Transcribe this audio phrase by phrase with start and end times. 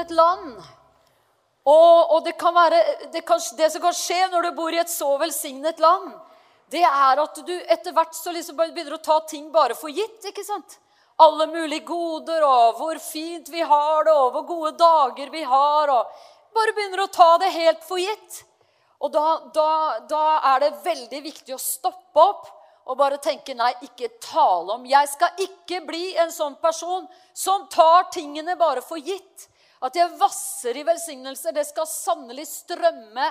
[0.00, 0.56] et land.
[1.66, 2.80] Og, og det, være,
[3.12, 6.12] det, kan, det, som kan skje når du bor i et så velsignet land,
[6.70, 10.22] det er at du etter hvert så liksom begynner å ta ting bare for gitt.
[10.30, 10.78] ikke sant?
[11.22, 15.90] Alle mulige goder, og hvor fint vi har det, og hvor gode dager vi har.
[15.94, 18.42] og Bare begynner å ta det helt for gitt.
[19.02, 19.70] Og da, da,
[20.08, 22.52] da er det veldig viktig å stoppe opp
[22.86, 24.86] og bare tenke nei, ikke tale om.
[24.86, 29.48] Jeg skal ikke bli en sånn person som tar tingene bare for gitt.
[29.84, 31.52] At jeg vasser i velsignelser.
[31.52, 33.30] Det skal sannelig strømme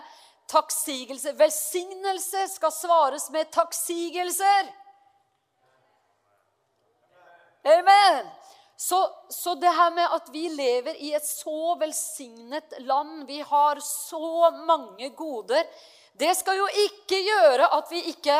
[0.52, 1.34] takksigelser.
[1.40, 4.73] Velsignelse skal svares med takksigelser.
[7.66, 8.27] Amen.
[8.78, 13.80] Så, så, det her med at vi lever i et så velsignet land, vi har
[13.80, 15.64] så mange goder,
[16.14, 18.36] det skal jo ikke gjøre at vi ikke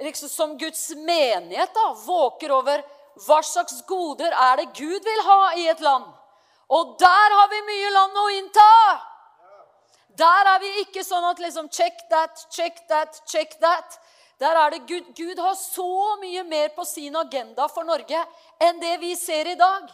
[0.00, 2.84] liksom som Guds menighet da, våker over
[3.26, 6.06] hva slags goder er det Gud vil ha i et land.
[6.70, 8.68] Og der har vi mye land å innta.
[10.20, 13.98] Der er vi ikke sånn at liksom Check that, check that, check that.
[14.40, 18.22] Der er det Gud, Gud har så mye mer på sin agenda for Norge
[18.62, 19.90] enn det vi ser i dag.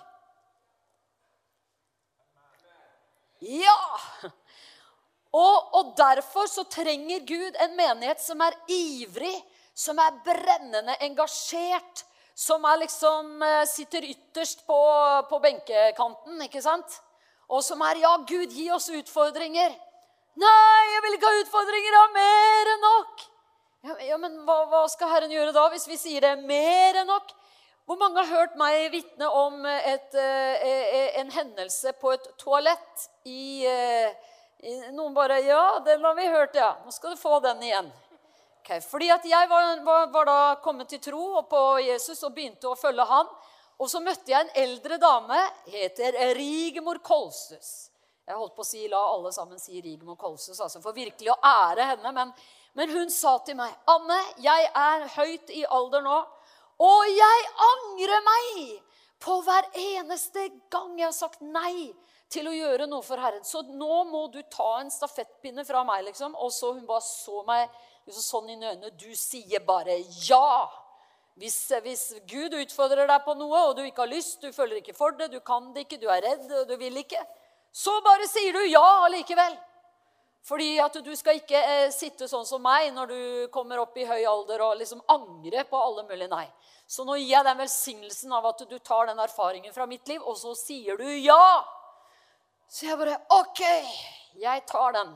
[3.40, 3.78] Ja!
[5.36, 9.34] Og, og, derfor så trenger Gud en menighet som er ivrig,
[9.76, 14.76] som er brennende engasjert, som er liksom eh, sitter ytterst på,
[15.30, 16.98] på benkekanten, ikke sant?
[17.48, 19.72] Og som er Ja, Gud, gi oss utfordringer.
[20.36, 23.26] Nei, jeg vil ikke ha utfordringer, jeg har mer enn nok.
[23.86, 27.00] Ja, ja men hva, hva, skal Herren gjøre da, hvis vi sier det er mer
[27.00, 27.32] enn nok?
[27.86, 33.06] Hvor mange har hørt meg vitne om et, eh, eh, en hendelse på et toalett
[33.24, 36.74] i, i Noen bare 'Ja, den har vi hørt, ja.
[36.84, 37.92] Nå skal du få den igjen.'
[38.66, 42.66] Okay, fordi at jeg var, var, var, da kommet til tro på Jesus og begynte
[42.66, 43.28] å følge han.
[43.78, 45.38] Og så møtte jeg en eldre dame,
[45.70, 47.92] heter Rigmor Kolsus.
[48.26, 51.38] Jeg holdt på å si, La alle sammen si Rigmor Kolsus, altså for virkelig å
[51.46, 52.14] ære henne.
[52.16, 52.34] Men,
[52.74, 56.18] men hun sa til meg, 'Anne, jeg er høyt i alder nå,
[56.90, 58.60] og jeg angrer meg
[59.22, 61.92] på hver eneste gang jeg har sagt nei
[62.34, 63.46] til å gjøre noe for Herren.
[63.46, 66.34] Så nå må du ta en stafettpinne fra meg, liksom.
[66.34, 67.70] Og så hun bare så meg
[68.14, 68.92] sånn i øynene.
[68.98, 70.68] Du sier bare ja.
[71.36, 74.96] Hvis, hvis, Gud utfordrer deg på noe, og du ikke har lyst, du føler ikke
[74.96, 77.20] for det, du kan det ikke, du er redd, du vil ikke,
[77.76, 79.58] så bare sier du ja allikevel.
[80.46, 83.20] Fordi at du skal ikke eh, sitte sånn som meg når du
[83.52, 86.46] kommer opp i høy alder og liksom angre på alle mulige nei.
[86.86, 90.22] Så nå gir jeg den velsignelsen av at du tar den erfaringen fra mitt liv,
[90.22, 91.66] og så sier du ja.
[92.70, 93.62] Så jeg bare OK,
[94.38, 95.10] jeg tar den.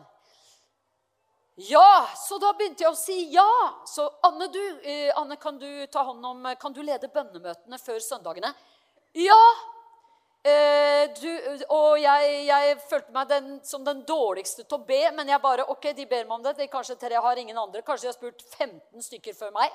[1.68, 2.08] Ja!
[2.16, 3.48] Så da begynte jeg å si ja.
[3.88, 8.00] Så Anne, du, eh, Anne kan du ta hånd om, kan du lede bønnemøtene før
[8.04, 8.52] søndagene?
[9.18, 9.42] Ja!
[10.40, 11.28] Eh, du,
[11.68, 15.66] og jeg, jeg, følte meg den, som den dårligste til å be, men jeg bare
[15.68, 16.54] Ok, de ber meg om det.
[16.62, 17.84] De kanskje tre har ingen andre.
[17.84, 19.74] Kanskje de har spurt 15 stykker før meg.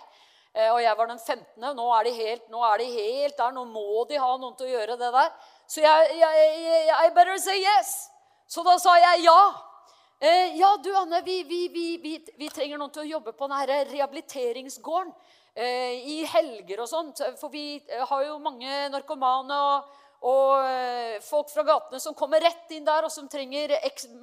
[0.55, 1.69] Eh, og jeg var den 15.
[1.77, 3.53] Nå er, de helt, nå er de helt der.
[3.53, 5.31] Nå må de ha noen til å gjøre det der.
[5.69, 6.49] Så jeg, jeg,
[6.89, 7.95] jeg I better say yes.
[8.49, 9.39] Så da sa jeg ja.
[10.25, 13.83] Eh, ja, du Anne, vi, vi, vi, vi, trenger noen til å jobbe på denne
[13.91, 15.11] rehabiliteringsgården
[15.53, 17.21] eh, i helger og sånt.
[17.37, 19.91] For vi eh, har jo mange narkomane og,
[20.25, 23.75] og eh, folk fra gatene som kommer rett inn der, og som trenger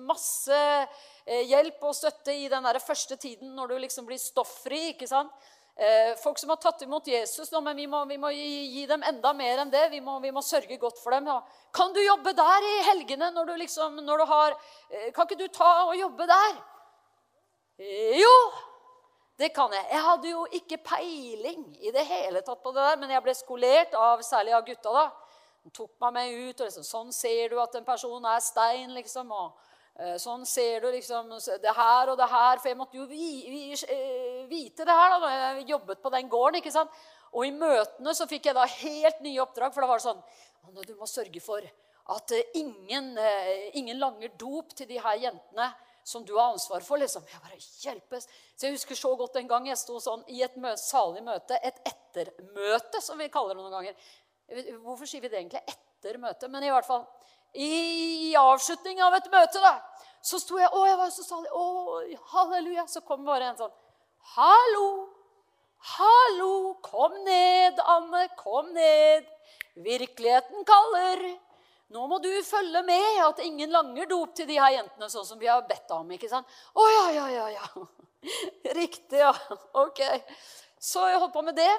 [0.09, 4.89] masse eh, hjelp og støtte i den første tiden når du liksom blir stofffri.
[4.97, 5.31] ikke sant?
[5.77, 9.03] Eh, folk som har tatt imot Jesus men vi må, vi må gi, gi, dem
[9.09, 9.87] enda mer enn det.
[9.91, 11.31] Vi må, vi må sørge godt for dem.
[11.73, 13.31] Kan du jobbe der i helgene?
[13.33, 14.59] når du liksom, når du har,
[14.91, 16.61] eh, Kan ikke du ta og jobbe der?
[18.21, 18.53] Jo,
[19.39, 19.87] det kan jeg.
[19.91, 23.35] Jeg hadde jo ikke peiling i det hele tatt på det der, men jeg ble
[23.35, 24.93] skolert av særlig av gutta.
[24.93, 25.11] da.
[25.65, 26.61] De tok meg med ut.
[26.61, 28.93] og liksom, Sånn ser du at en person er stein.
[28.95, 29.57] liksom, og
[30.21, 31.29] sånn ser du liksom
[31.63, 32.61] det her og det her.
[32.61, 36.61] For jeg måtte jo eh, vite det her da når jeg jobbet på den gården.
[36.61, 36.91] ikke sant?
[37.33, 39.73] Og i møtene så fikk jeg da helt nye oppdrag.
[39.75, 40.25] For da var det sånn
[40.87, 41.65] du må sørge for
[42.17, 43.15] at eh, ingen,
[43.79, 45.73] ingen langer dop til de her jentene
[46.05, 46.99] som du har ansvar for.
[46.99, 47.23] liksom.
[47.31, 48.29] Jeg bare hjelpes.
[48.57, 51.59] Så Jeg husker så godt en gang jeg sto sånn i et møte, salig møte,
[51.63, 53.95] et ettermøte, som vi kaller det noen ganger.
[54.83, 55.63] Hvorfor sier vi det egentlig?
[55.69, 56.51] Etter møtet.
[56.51, 57.07] Men i hvert fall
[57.55, 59.77] i avslutning av et møte, da,
[60.23, 61.51] så sto jeg Å, jeg var så salig.
[61.51, 62.87] Å, halleluja.
[62.89, 63.73] Så kom bare en sånn
[64.37, 64.89] Hallo!
[65.97, 66.77] Hallo!
[66.85, 68.29] Kom ned, Anne.
[68.39, 69.27] Kom ned.
[69.83, 71.25] Virkeligheten kaller.
[71.93, 75.41] Nå må du følge med at ingen langer dop til de her jentene, sånn som
[75.41, 76.09] vi har bedt om.
[76.15, 76.49] ikke sant?
[76.73, 77.87] Å ja, ja, ja, ja.
[78.79, 79.35] Riktig, ja.
[79.83, 80.01] Ok.
[80.81, 81.73] Så jeg holdt på med det.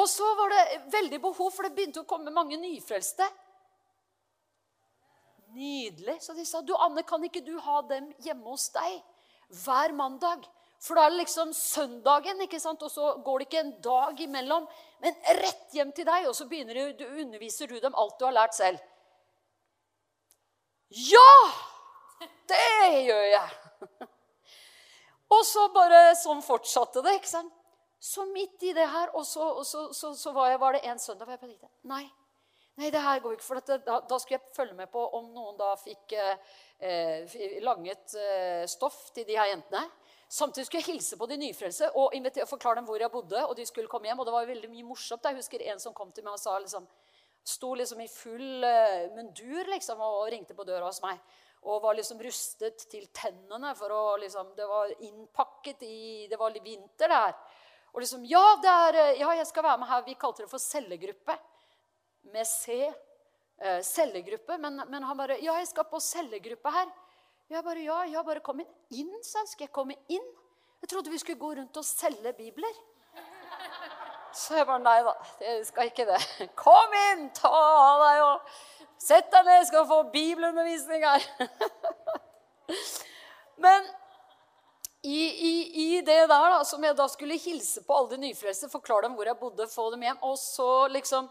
[0.00, 3.28] Og så var det veldig behov, for det begynte å komme mange nyfrelste.
[5.52, 6.18] Nydelig.
[6.24, 9.00] Så de sa du Anne, kan ikke du ha dem hjemme hos deg
[9.62, 10.46] hver mandag?
[10.82, 12.82] For da er det liksom søndagen, ikke sant?
[12.82, 14.64] og så går det ikke en dag imellom.
[15.04, 18.34] Men rett hjem til deg, og så begynner du underviser du dem alt du har
[18.34, 18.82] lært selv.
[20.90, 21.28] Ja!
[22.50, 23.54] Det gjør jeg!
[25.32, 27.14] Og så bare sånn fortsatte det.
[27.18, 27.54] ikke sant?
[28.02, 30.90] Så midt i det her, og så, og så, så, så var, jeg, var, det
[30.90, 32.02] en søndag hvor jeg tenkte Nei,
[32.80, 33.46] nei, det her går ikke.
[33.46, 38.16] For dette, da, da, skulle jeg følge med på om noen da fikk eh, langet
[38.18, 39.84] eh, stoff til de her jentene.
[40.32, 42.14] Samtidig skulle jeg hilse på de nyfrelste og
[42.48, 43.40] forklare dem hvor jeg bodde.
[43.44, 45.24] og de skulle komme hjem, og det var veldig mye morsomt.
[45.24, 46.86] Jeg husker en som kom til meg og sa liksom,
[47.44, 51.20] sto liksom i full eh, mundur liksom, og ringte på døra hos meg.
[51.68, 53.74] Og var liksom rustet til tennene.
[53.76, 57.36] for å liksom, Det var innpakket i Det var vinter der.
[57.92, 60.02] Og liksom ja, er, eh, ja, jeg skal være med her.
[60.06, 61.36] Vi kalte det for cellegruppe.
[62.22, 62.92] Med C.
[63.62, 64.58] Eh, cellegruppe.
[64.58, 66.86] Men, men han bare Ja, jeg skal på cellegruppe her.
[67.50, 69.12] Jeg bare Ja, ja, bare kom inn.
[69.22, 69.44] Sa.
[69.46, 70.30] Skal jeg komme inn?
[70.82, 72.80] Jeg trodde vi skulle gå rundt og selge bibler.
[74.34, 75.12] Så jeg bare Nei da,
[75.44, 76.20] jeg skal ikke det.
[76.58, 78.54] Kom inn, ta av deg og
[79.02, 81.26] sett deg ned, skal få bibelundervisning her.
[83.62, 83.86] Men
[85.02, 85.54] i, i,
[85.84, 89.16] i, det der, da, som jeg da skulle hilse på alle de nyfrelste, forklare dem
[89.18, 91.28] hvor jeg bodde, få dem hjem, og så liksom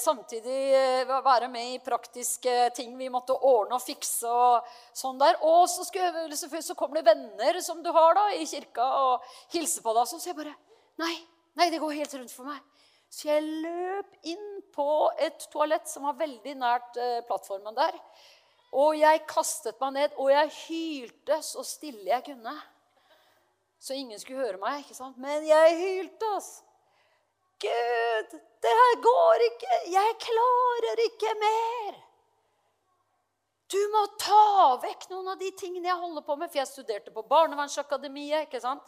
[0.00, 4.30] samtidig eh, være med i praktiske ting vi måtte ordne og fikse.
[4.30, 5.36] Og sånn der.
[5.44, 9.84] Og så, skulle, så kommer det venner som du har da, i kirka, og hilser
[9.84, 10.08] på deg.
[10.08, 10.56] Så sier jeg bare
[11.00, 11.14] nei,
[11.60, 12.64] nei, det går helt rundt for meg.
[13.10, 14.88] Så jeg løp inn på
[15.20, 17.98] et toalett som var veldig nært eh, plattformen der.
[18.80, 22.54] Og jeg kastet meg ned, og jeg hylte så stille jeg kunne.
[23.80, 24.84] Så ingen skulle høre meg.
[24.86, 25.20] ikke sant?
[25.20, 26.69] Men jeg hylte, altså.
[27.60, 29.80] Gud, det her går ikke.
[29.92, 31.98] Jeg klarer ikke mer.
[33.70, 36.50] Du må ta vekk noen av de tingene jeg holder på med.
[36.50, 38.48] For jeg studerte på Barnevernsakademiet.
[38.48, 38.86] ikke sant?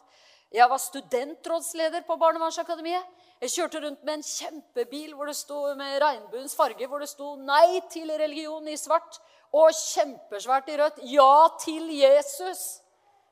[0.52, 3.20] Jeg var studentrådsleder på Barnevernsakademiet.
[3.42, 7.34] Jeg kjørte rundt med en kjempebil hvor det sto med regnbuens farge, hvor det sto
[7.36, 9.18] 'Nei til religion' i svart
[9.52, 12.82] og kjempesvært i rødt 'Ja til Jesus'.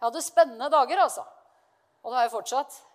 [0.01, 1.25] Jeg hadde spennende dager, altså.
[2.03, 2.90] Og det har jeg fortsatt.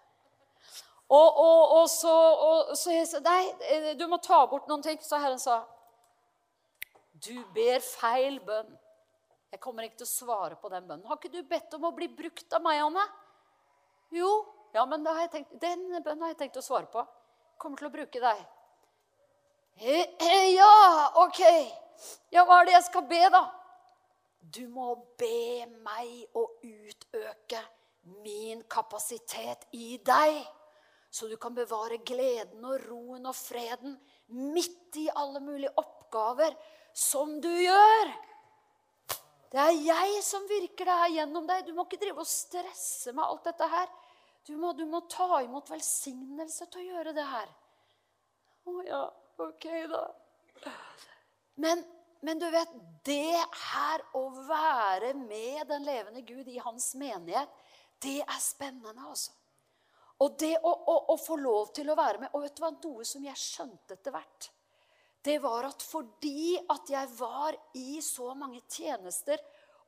[1.05, 2.13] Og, og, og, så,
[2.47, 4.97] og, så jeg sa Nei, eh, du må ta bort noen ting.
[5.05, 5.61] Så Herren sa
[7.13, 8.73] Du ber feil bønn.
[9.53, 11.05] Jeg kommer ikke til å svare på den bønnen.
[11.07, 13.05] Har ikke du bedt om å bli brukt av meg, Anne?
[14.11, 14.31] Jo.
[14.75, 17.05] Ja, men tenkt, den bønnen har jeg tenkt å svare på.
[17.61, 18.41] Kommer til å bruke deg.
[20.55, 20.73] Ja,
[21.23, 21.39] OK.
[22.33, 23.45] Ja, hva er det jeg skal be, da?
[24.43, 27.63] Du må be meg å utøke
[28.25, 30.43] min kapasitet i deg
[31.15, 33.93] så du kan bevare gleden og roen og freden
[34.35, 36.55] midt i alle mulige oppgaver
[36.91, 38.11] som du gjør.
[39.53, 41.63] Det er jeg som virker det her gjennom deg.
[41.63, 43.87] Du må ikke drive og stresse med alt dette her.
[44.45, 47.53] Du må, du må ta imot velsignelse til å gjøre det her.
[48.67, 49.01] Å ja,
[49.45, 50.03] ok, da.
[51.63, 51.85] Men,
[52.25, 52.75] men du vet,
[53.07, 57.55] det her å være med den levende Gud i hans menighet,
[58.03, 59.31] det er spennende, altså.
[60.23, 62.71] Og det å, å, å, få lov til å være med Og vet du hva,
[62.71, 64.47] noe som jeg skjønte etter hvert,
[65.25, 69.41] det var at fordi at jeg var i så mange tjenester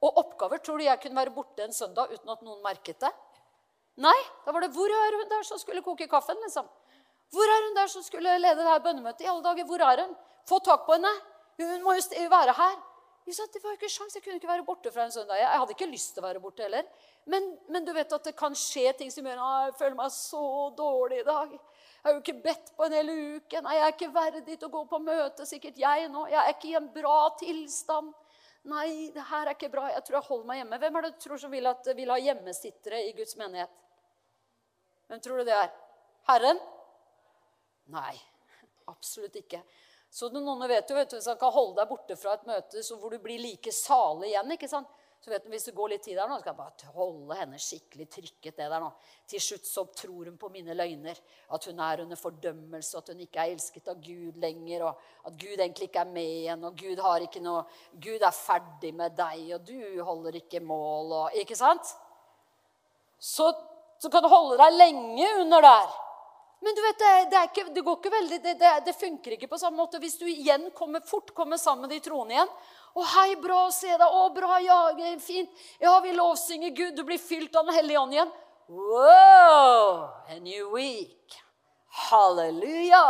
[0.04, 3.14] og oppgaver Tror du jeg kunne være borte en søndag uten at noen merket det?
[3.98, 4.18] Nei.
[4.46, 6.68] Da var det 'Hvor er hun der som skulle koke kaffen?' liksom.
[7.34, 9.66] 'Hvor er hun der som skulle lede det her bønnemøtet?' i alle dager?
[9.66, 10.16] Hvor er hun?
[10.46, 11.14] Få tak på henne.
[11.58, 12.76] Hun må jo være her.
[13.26, 14.14] Det var jo ikke sjans.
[14.16, 15.36] Jeg kunne ikke være borte fra en søndag.
[15.36, 16.86] Jeg hadde ikke lyst til å være borte heller.
[17.28, 20.14] Men, men, du vet at det kan skje ting som gjør at jeg føler meg
[20.16, 20.44] så
[20.78, 21.50] dårlig i dag.
[21.52, 23.62] Jeg har jo ikke bedt på en hel uke.
[23.66, 25.48] Nei, jeg er ikke verdig til å gå på møte.
[25.50, 26.22] Sikkert jeg nå.
[26.32, 28.14] Jeg er ikke i en bra tilstand.
[28.72, 29.90] Nei, det her er ikke bra.
[29.92, 30.80] Jeg tror jeg holder meg hjemme.
[30.86, 33.84] Hvem er det du tror som vil, at, vil ha hjemmesittere i Guds menighet?
[35.12, 35.76] Hvem tror du det er?
[36.32, 36.64] Herren?
[37.92, 38.16] Nei,
[38.92, 39.62] absolutt ikke.
[40.12, 42.84] Så noen vet jo, vet du, Hvis han kan holde deg borte fra et møte
[42.88, 44.92] hvor du blir like salig igjen ikke sant?
[45.20, 47.60] Så vet du, Hvis det går litt tid der nå, skal jeg bare holde henne
[47.60, 48.90] skikkelig trykket ned der nå.
[49.28, 51.20] Til slutt så tror hun på mine løgner.
[51.54, 54.88] At hun er under fordømmelse, at hun ikke er elsket av Gud lenger.
[54.88, 58.36] Og at Gud egentlig ikke er med igjen, og Gud, har ikke noe, Gud er
[58.36, 61.16] ferdig med deg, og du holder ikke mål.
[61.22, 61.96] Og, ikke sant?
[63.20, 63.50] Så,
[63.98, 65.96] så kan du holde deg lenge under der.
[66.60, 69.60] Men du vet, det, det, ikke, det går ikke veldig, det, det, funker ikke på
[69.62, 72.54] samme måte hvis du igjen kommer fort kommer sammen med de troende igjen.
[72.98, 74.02] 'Å, hei, bra å se deg.
[74.10, 74.78] Å, bra, ja,
[75.22, 75.52] fint.
[75.78, 76.96] Ja, vi lovsynger Gud.
[76.98, 78.32] Du blir fylt av Den hellige ånd igjen.'
[78.68, 80.10] Wow!
[80.28, 81.38] A new week.
[82.10, 83.06] Halleluja!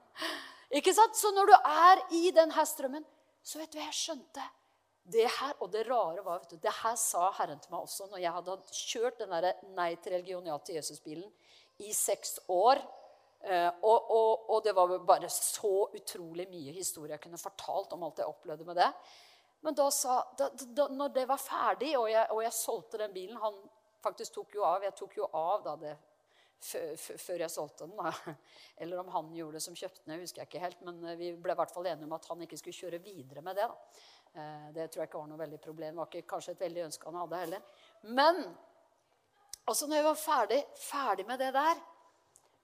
[0.78, 1.16] Ikke sant?
[1.16, 3.04] Så når du er i denne strømmen,
[3.42, 4.44] så vet du hva jeg skjønte.
[5.06, 8.08] det her, Og det rare var vet du, Det her sa Herren til meg også
[8.10, 11.30] når jeg hadde kjørt den der Nei til religion, ja til Jesus-bilen
[11.78, 12.80] i seks år.
[13.40, 18.06] Eh, og, og, og, det var bare så utrolig mye historie jeg kunne fortalt om
[18.06, 18.90] alt jeg opplevde med det.
[19.66, 23.14] Men da sa, da, da, når det var ferdig, og jeg, og jeg, solgte den
[23.14, 23.56] bilen Han
[24.04, 24.84] faktisk tok jo av.
[24.84, 25.94] Jeg tok jo av da det
[26.66, 27.96] før jeg solgte den.
[27.98, 28.34] Da.
[28.82, 30.20] Eller om han gjorde det som kjøpte den.
[30.22, 32.44] husker jeg ikke helt, Men eh, vi ble i hvert fall enige om at han
[32.46, 33.66] ikke skulle kjøre videre med det.
[33.66, 34.06] Da.
[34.36, 35.92] Eh, det tror jeg ikke var noe veldig problem.
[35.94, 37.68] Det var ikke kanskje et veldig ønske han hadde heller.
[38.20, 38.42] Men
[39.66, 41.84] altså når jeg var ferdig, ferdig med det der,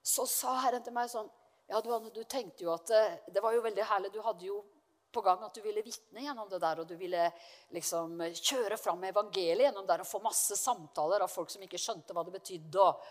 [0.02, 1.30] så sa Herren til meg sånn
[1.70, 4.10] Ja, du, Anne, du tenkte jo at eh, Det var jo veldig herlig.
[4.12, 4.58] Du hadde jo
[5.12, 7.26] på gang at du ville vitne gjennom det der, og du ville
[7.76, 12.16] liksom kjøre fram evangeliet gjennom der og få masse samtaler av folk som ikke skjønte
[12.16, 12.80] hva det betydde.
[12.80, 13.02] Og,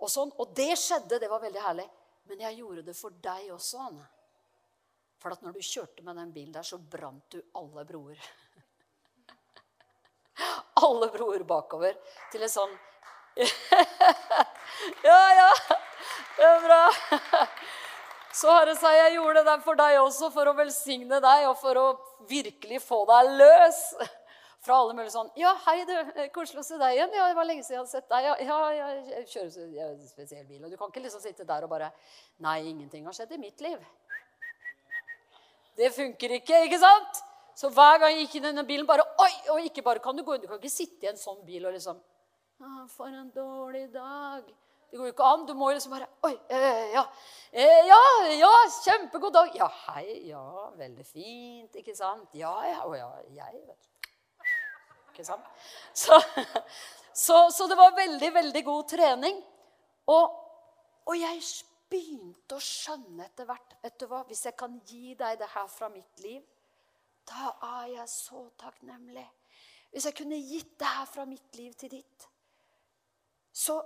[0.00, 0.32] og sånn.
[0.40, 1.18] Og det skjedde.
[1.20, 1.84] Det var veldig herlig.
[2.32, 4.06] Men jeg gjorde det for deg også, Anne.
[5.20, 8.24] For at når du kjørte med den bilen der, så brant du alle broer.
[10.86, 12.00] alle broer bakover
[12.32, 12.72] til en sånn
[15.04, 15.50] Ja, ja.
[16.36, 16.84] Det er bra.
[18.40, 21.56] Så Herre sa jeg gjorde det der for deg også, for å velsigne deg og
[21.58, 21.86] for å
[22.30, 23.80] virkelig få deg løs
[24.64, 25.94] fra alle mulige sånn 'Ja, hei, du.
[26.34, 27.16] Koselig å se deg igjen.
[27.16, 30.06] Ja, det var lenge siden jeg hadde sett deg.' Ja, ja jeg kjører jeg en
[30.06, 30.62] spesiell bil.
[30.64, 31.90] Og du kan ikke liksom sitte der og bare
[32.38, 33.82] 'Nei, ingenting har skjedd i mitt liv'.
[35.80, 37.22] Det funker ikke, ikke sant?
[37.56, 39.32] Så hver gang jeg gikk inn i denne bilen, bare Oi!
[39.54, 41.66] Og ikke bare kan du gå inn, du kan ikke sitte i en sånn bil
[41.66, 41.98] og liksom
[42.94, 44.44] For en dårlig dag.
[44.90, 45.46] Det går jo ikke an.
[45.46, 47.04] Du må liksom bare Oi, eh, ja.
[47.52, 48.00] Eh, ja,
[48.34, 48.50] ja,
[48.84, 49.54] kjempegod dag.
[49.54, 50.26] Ja, hei.
[50.28, 52.28] Ja, veldig fint, ikke sant?
[52.34, 52.82] Ja, ja.
[52.86, 54.10] Å ja, jeg, vet du.
[55.12, 55.46] Ikke sant?
[55.94, 56.18] Så,
[57.12, 59.40] så, så, det var veldig, veldig god trening.
[60.10, 60.38] Og,
[61.06, 61.42] og jeg
[61.90, 65.70] begynte å skjønne etter hvert vet du hva, Hvis jeg kan gi deg det her
[65.70, 66.42] fra mitt liv,
[67.30, 69.26] da er jeg så takknemlig.
[69.90, 72.26] Hvis jeg kunne gitt det her fra mitt liv til ditt,
[73.50, 73.80] så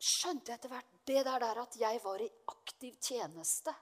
[0.00, 3.74] skjønte jeg etter hvert det der, der at jeg var i aktiv tjeneste.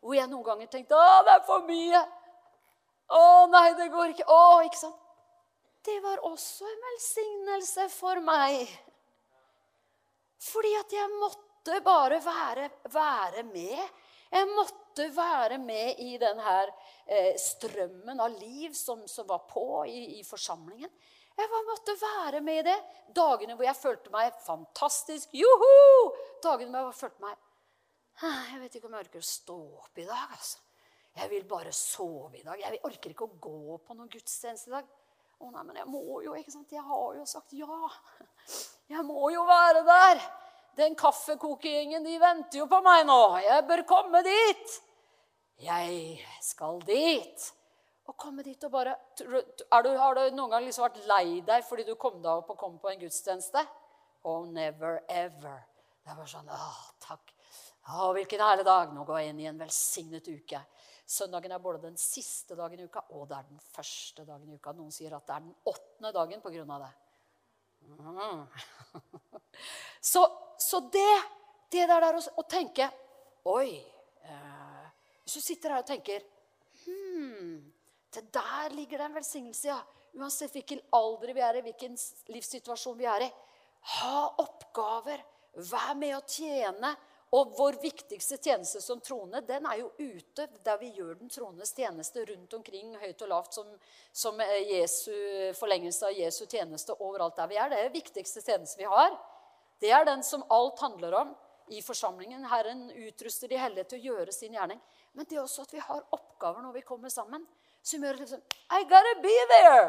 [0.00, 2.04] Hvor jeg noen ganger tenkte 'Å, det er for mye'.
[3.08, 4.26] 'Å, nei, det går ikke'.
[4.26, 5.02] Å, ikke sant?
[5.86, 8.66] Det var også en velsignelse for meg.
[10.42, 13.78] Fordi at jeg måtte bare være, være med.
[14.30, 16.56] Jeg måtte være med i denne
[17.06, 20.90] eh, strømmen av liv som, som var på i, i forsamlingen.
[21.36, 22.76] Jeg bare måtte være med i det.
[23.16, 25.34] Dagene hvor jeg følte meg fantastisk.
[25.36, 26.14] Joho!
[26.44, 27.42] Dagene hvor jeg følte meg
[28.22, 30.30] Jeg vet ikke om jeg orker å stå opp i dag.
[30.32, 30.62] altså.
[31.16, 32.60] Jeg vil bare sove i dag.
[32.60, 34.88] Jeg orker ikke å gå på noen gudstjeneste i dag.
[35.36, 36.72] Å nei, men jeg må jo, ikke sant?
[36.72, 37.78] Jeg har jo sagt ja.
[38.88, 40.24] Jeg må jo være der.
[40.76, 43.20] Den kaffekokegjengen, de venter jo på meg nå.
[43.44, 44.74] Jeg bør komme dit.
[45.64, 47.48] Jeg skal dit.
[48.06, 49.40] Å komme dit og bare du,
[49.98, 52.76] Har du noen gang liksom vært lei deg fordi du kom deg opp og kom
[52.82, 53.62] på en gudstjeneste?
[54.26, 55.64] Oh, never ever.
[56.02, 56.68] Det er bare sånn Å,
[57.02, 57.32] takk.
[57.86, 58.94] Å, hvilken herlig dag.
[58.94, 60.62] Nå går jeg inn i en velsignet uke.
[61.06, 64.58] Søndagen er både den siste dagen i uka og det er den første dagen i
[64.58, 64.74] uka.
[64.74, 66.92] Noen sier at det er den åttende dagen på grunn av det.
[67.86, 68.46] Mm.
[70.12, 70.24] så,
[70.58, 71.10] så, det,
[71.70, 72.88] det der, der å, å tenke
[73.46, 74.86] Oi eh,
[75.22, 76.24] Hvis du sitter her og tenker
[78.16, 79.80] det der ligger det en velsignelse, ja.
[80.16, 81.96] Uansett hvilken alder vi er i, hvilken
[82.32, 83.32] livssituasjon vi er i.
[84.00, 85.20] Ha oppgaver.
[85.56, 86.94] Vær med å tjene.
[87.36, 91.72] Og vår viktigste tjeneste som troende, den er jo ute der vi gjør den troendes
[91.74, 93.72] tjeneste rundt omkring, høyt og lavt, som,
[94.14, 95.10] som Jesu,
[95.58, 97.72] forlengelse av Jesu tjeneste overalt der vi er.
[97.72, 99.18] Det er den viktigste tjeneste vi har.
[99.82, 101.34] Det er den som alt handler om
[101.74, 102.46] i forsamlingen.
[102.46, 104.80] Herren utruster de hellige til å gjøre sin gjerning.
[105.12, 107.44] Men det er også at vi har oppgaver når vi kommer sammen
[107.86, 108.40] som gjør liksom
[108.74, 109.84] I gotta be there!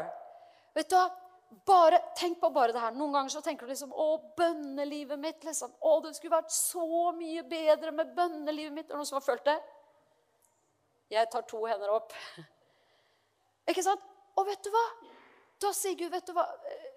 [0.76, 0.98] Vet du,
[1.66, 2.94] bare, Tenk på bare det her.
[2.94, 5.42] Noen ganger så tenker du liksom Å, bønnelivet mitt.
[5.44, 8.86] liksom, Å, det skulle vært så mye bedre med bønnelivet mitt.
[8.86, 9.58] Er det noen som har følt det?
[11.08, 12.12] Jeg tar to hender opp.
[13.70, 14.04] Ikke sant?
[14.38, 14.84] Og vet du hva?
[15.58, 16.44] Da sier Gud, vet du hva,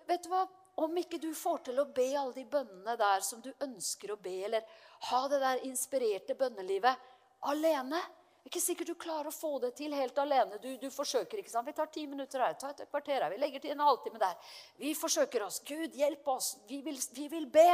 [0.09, 0.45] vet du hva?
[0.81, 4.19] Om ikke du får til å be alle de bønnene der som du ønsker å
[4.21, 4.63] be, eller
[5.09, 7.09] ha det der inspirerte bønnelivet
[7.51, 7.99] alene,
[8.47, 10.57] ikke sikkert du klarer å få det til helt alene.
[10.63, 11.67] Du, du forsøker, ikke sant?
[11.67, 14.55] Vi tar ti minutter her, tar et kvarter her, vi legger til en halvtime der.
[14.81, 15.61] Vi forsøker oss.
[15.67, 16.55] Gud, hjelp oss.
[16.69, 17.69] Vi vil, vi vil be.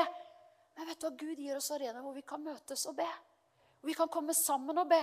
[0.78, 1.16] Men vet du hva?
[1.24, 3.08] Gud gir oss arenaer hvor vi kan møtes og be.
[3.88, 5.02] Vi kan komme sammen og be.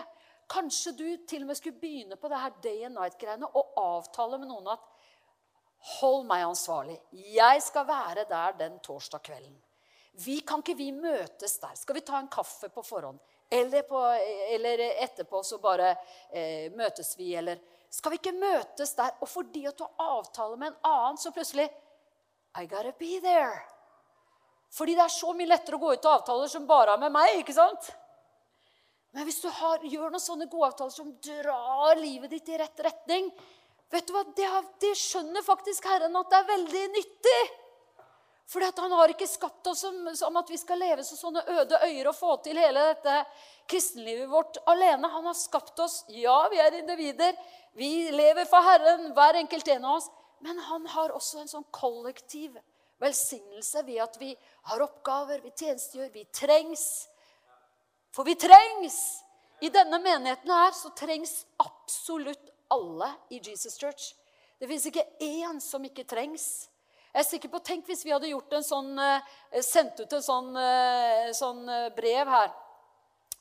[0.51, 4.39] Kanskje du til og med skulle begynne på det her day and night-greiene og avtale
[4.43, 4.91] med noen at
[5.85, 6.95] Hold meg ansvarlig.
[7.13, 9.57] Jeg skal være der den torsdag kvelden.
[10.23, 11.75] Vi Kan ikke vi møtes der?
[11.75, 13.19] Skal vi ta en kaffe på forhånd?
[13.51, 14.01] Eller, på,
[14.55, 15.93] eller etterpå så bare
[16.33, 19.13] eh, møtes vi, eller Skal vi ikke møtes der?
[19.23, 21.69] Og fordi at du har avtale med en annen, så plutselig
[22.59, 23.61] I gotta be there.
[24.75, 27.15] Fordi det er så mye lettere å gå ut av avtaler som bare er med
[27.15, 27.37] meg.
[27.39, 27.91] ikke sant?
[29.15, 32.83] Men hvis du har, gjør noen sånne gode avtaler som drar livet ditt i rett
[32.83, 33.31] retning
[33.95, 34.49] vet du hva, det,
[34.83, 37.43] det skjønner faktisk Herren at det er veldig nyttig.
[38.47, 41.79] Fordi Han har ikke skapt oss som, som, at vi skal leve som sånne øde
[41.87, 43.23] øyer og få til hele dette
[43.71, 45.09] kristenlivet vårt alene.
[45.09, 46.03] Han har skapt oss.
[46.09, 47.33] Ja, vi er individer.
[47.73, 50.11] Vi lever for Herren, hver enkelt en av oss.
[50.45, 52.59] Men han har også en sånn kollektiv
[53.01, 54.35] velsignelse ved at vi
[54.69, 56.85] har oppgaver, vi tjenestegjør, vi trengs.
[58.15, 58.99] For vi trengs!
[59.65, 64.13] I denne menigheten her så trengs absolutt alle i Jesus Church.
[64.61, 66.69] Det fins ikke én som ikke trengs.
[67.15, 70.23] Jeg er sikker på, Tenk hvis vi hadde gjort en sånn, eh, sendt ut en
[70.23, 72.49] sånn, eh, sånn eh, brev her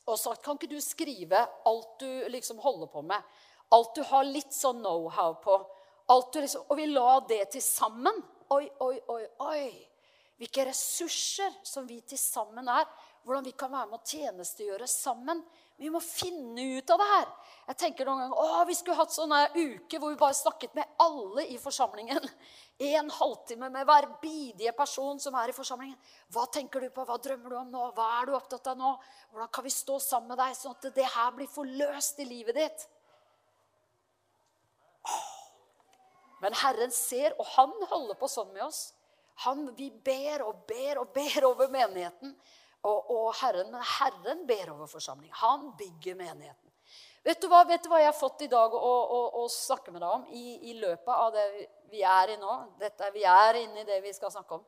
[0.06, 3.24] og sagt Kan ikke du skrive alt du liksom holder på med?
[3.72, 5.58] Alt du har litt sånn know-how på.
[6.36, 8.22] Liksom, og vi la det til sammen.
[8.52, 9.88] Oi, oi, oi, oi.
[10.38, 12.86] Hvilke ressurser som vi til sammen er.
[13.24, 15.42] Hvordan vi kan være med å tjenestegjøre sammen.
[15.82, 17.30] Vi må finne ut av det her.
[17.68, 21.00] Jeg tenker noen ganger, å, Vi skulle hatt sånn uke hvor vi bare snakket med
[21.02, 22.30] alle i forsamlingen.
[22.84, 25.98] En halvtime med hver bidige person som er i forsamlingen.
[26.34, 27.06] Hva tenker du på?
[27.06, 27.84] Hva drømmer du om nå?
[27.98, 28.96] Hva er du opptatt av nå?
[29.32, 32.58] Hvordan kan vi stå sammen med deg, sånn at det her blir forløst i livet
[32.58, 32.88] ditt?
[36.44, 38.82] Men Herren ser, og han holder på sånn med oss.
[39.46, 42.36] Han, vi ber og ber og ber over menigheten
[42.84, 45.36] og, og Herren, Herren ber over forsamlingen.
[45.40, 46.72] Han bygger menigheten.
[47.24, 49.94] Vet du hva, vet du hva jeg har fått i dag å, å, å snakke
[49.96, 51.46] med deg om i, i, løpet av det
[51.94, 52.58] vi er i nå?
[52.82, 54.66] Dette, vi er inne i det vi skal snakke om.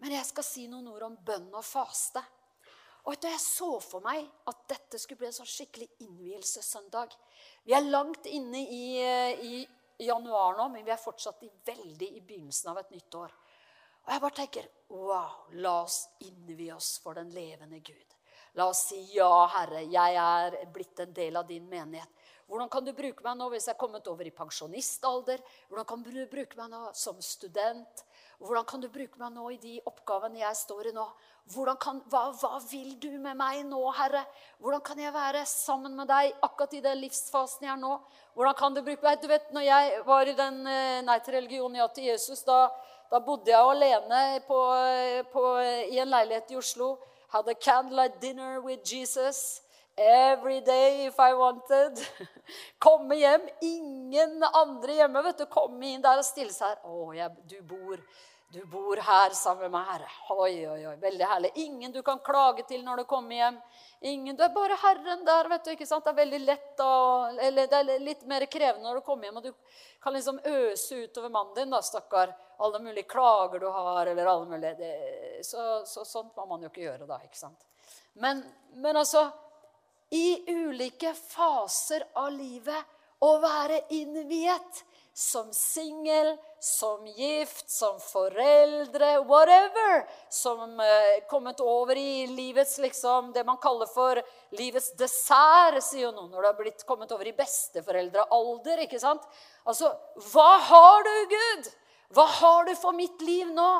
[0.00, 2.22] Men jeg skal si noen ord om bønn og faste.
[3.08, 7.12] Og Jeg så for meg at dette skulle bli en sånn skikkelig innvielsessøndag.
[7.64, 8.82] Vi er langt inne i,
[9.48, 13.32] i januar nå, men vi er fortsatt i, veldig i begynnelsen av et nytt år.
[14.08, 18.14] Og jeg bare tenker wow, la oss innvie oss for den levende Gud.
[18.56, 22.08] La oss si ja, Herre, jeg er blitt en del av din menighet.
[22.48, 25.42] Hvordan kan du bruke meg nå hvis jeg er kommet over i pensjonistalder?
[25.68, 28.00] Hvordan kan du bruke meg nå som student?
[28.40, 31.04] Hvordan kan du bruke meg nå i de oppgavene jeg står i nå?
[31.76, 34.24] Kan, hva, hva, vil du med meg nå, Herre?
[34.64, 37.98] Hvordan kan jeg være sammen med deg akkurat i den livsfasen jeg er nå?
[38.32, 39.20] Hvordan kan Du bruke meg?
[39.20, 42.70] Du vet, når jeg var i den eh, Nei til religion, ja til Jesus, da
[43.10, 44.58] da bodde jeg alene på,
[45.32, 45.44] på,
[45.88, 46.96] i en leilighet i Oslo.
[47.32, 49.62] Hadde candlelight dinner with Jesus
[49.98, 51.98] every day if I wanted.
[52.78, 53.48] Komme hjem.
[53.60, 55.22] Ingen andre hjemme.
[55.24, 55.46] vet du.
[55.46, 56.80] Komme inn der og stille seg her.
[56.84, 58.00] Å, jeg, du bor
[58.50, 60.08] du bor her sammen med Herre.
[60.30, 61.50] Oi, oi, oi, Veldig herlig.
[61.54, 63.58] Ingen du kan klage til når du kommer hjem.
[64.00, 65.48] Ingen, Du er bare Herren der.
[65.48, 66.04] vet du, ikke sant?
[66.04, 69.36] Det er veldig lett å, eller det er litt mer krevende når du kommer hjem
[69.36, 69.52] og du
[70.00, 71.70] kan liksom øse utover mannen din.
[71.70, 72.32] da, stakkar.
[72.58, 76.72] Alle mulige klager du har, eller alle mulige det, så, så, Sånt må man jo
[76.72, 77.20] ikke gjøre da.
[77.24, 77.66] ikke sant?
[78.14, 78.42] Men,
[78.74, 79.28] men altså
[80.10, 84.84] I ulike faser av livet å være innviet
[85.18, 90.04] som singel, som gift, som foreldre, whatever.
[90.30, 94.20] Som eh, kommet over i livets liksom, det man kaller for
[94.54, 98.84] livets dessert, sier jo noen når du har blitt kommet over i besteforeldrealder.
[98.84, 99.26] ikke sant?
[99.66, 99.90] Altså,
[100.30, 101.66] hva har du, Gud?
[102.14, 103.72] Hva har du for mitt liv nå?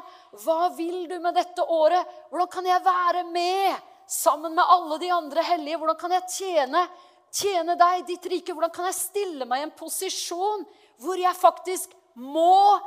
[0.43, 2.19] Hva vil du med dette året?
[2.33, 3.79] Hvordan kan jeg være med
[4.11, 5.79] sammen med alle de andre hellige?
[5.79, 6.83] Hvordan kan jeg tjene,
[7.31, 8.59] tjene deg, ditt rike?
[8.59, 10.67] Hvordan kan jeg stille meg i en posisjon
[11.03, 12.79] hvor jeg faktisk må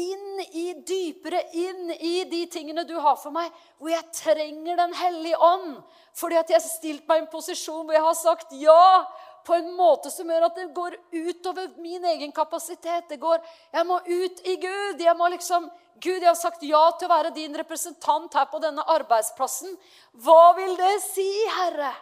[0.00, 4.94] inn i dypere inn i de tingene du har for meg, hvor jeg trenger Den
[4.94, 5.80] hellige ånd.
[6.16, 9.06] Fordi at jeg har stilt meg i en posisjon hvor jeg har sagt ja
[9.46, 13.08] på en måte som gjør at det går utover min egen kapasitet.
[13.08, 13.40] Det går,
[13.72, 15.00] Jeg må ut i Gud.
[15.00, 18.60] Jeg må liksom, Gud, jeg har sagt ja til å være din representant her på
[18.62, 19.76] denne arbeidsplassen.
[20.12, 21.94] Hva vil det si, Herre?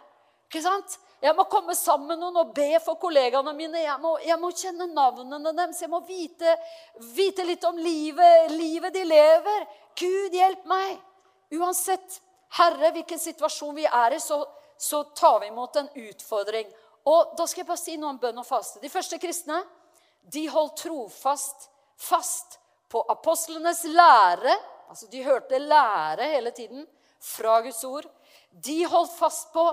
[0.49, 0.99] Ikke sant?
[1.19, 3.81] Jeg må komme sammen med noen og be for kollegaene mine.
[3.83, 5.81] Jeg må, jeg må kjenne navnene deres.
[5.83, 6.53] Jeg må vite,
[7.15, 9.65] vite, litt om livet, livet de lever.
[9.99, 10.95] Gud, hjelp meg!
[11.59, 12.21] Uansett,
[12.55, 14.39] Herre, hvilken situasjon vi er i, så,
[14.79, 16.69] så tar vi imot en utfordring.
[17.09, 18.79] Og da skal jeg bare si noe om bønn og faste.
[18.79, 19.59] De første kristne
[20.31, 24.55] de holdt trofast fast på apostlenes lære.
[24.89, 26.87] Altså, De hørte lære hele tiden
[27.19, 28.07] fra Guds ord.
[28.51, 29.67] De holdt fast på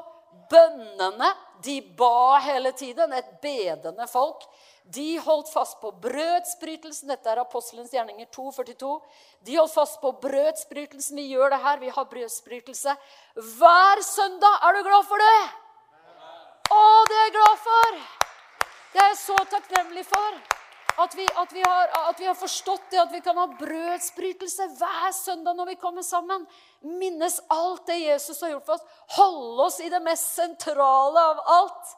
[0.50, 1.32] bønnene.
[1.64, 3.12] De ba hele tiden.
[3.12, 4.46] Et bedende folk.
[4.94, 7.10] De holdt fast på brødsbrytelsen.
[7.10, 8.90] Dette er apostelens gjerninger 2,42.
[9.46, 11.16] De holdt fast på brødsbrytelsen.
[11.16, 11.78] Vi gjør det her.
[11.82, 12.96] Vi har brødsbrytelse
[13.34, 14.60] hver søndag.
[14.62, 15.38] Er du glad for det?
[17.08, 17.98] det er jeg glad for!
[18.92, 20.65] Det er jeg så takknemlig for.
[20.98, 24.68] At vi, at, vi har, at vi, har, forstått det, at vi kan ha brødsbrytelse
[24.78, 26.46] hver søndag når vi kommer sammen.
[26.80, 28.86] Minnes alt det Jesus har gjort for oss.
[29.18, 31.92] Holde oss i det mest sentrale av alt.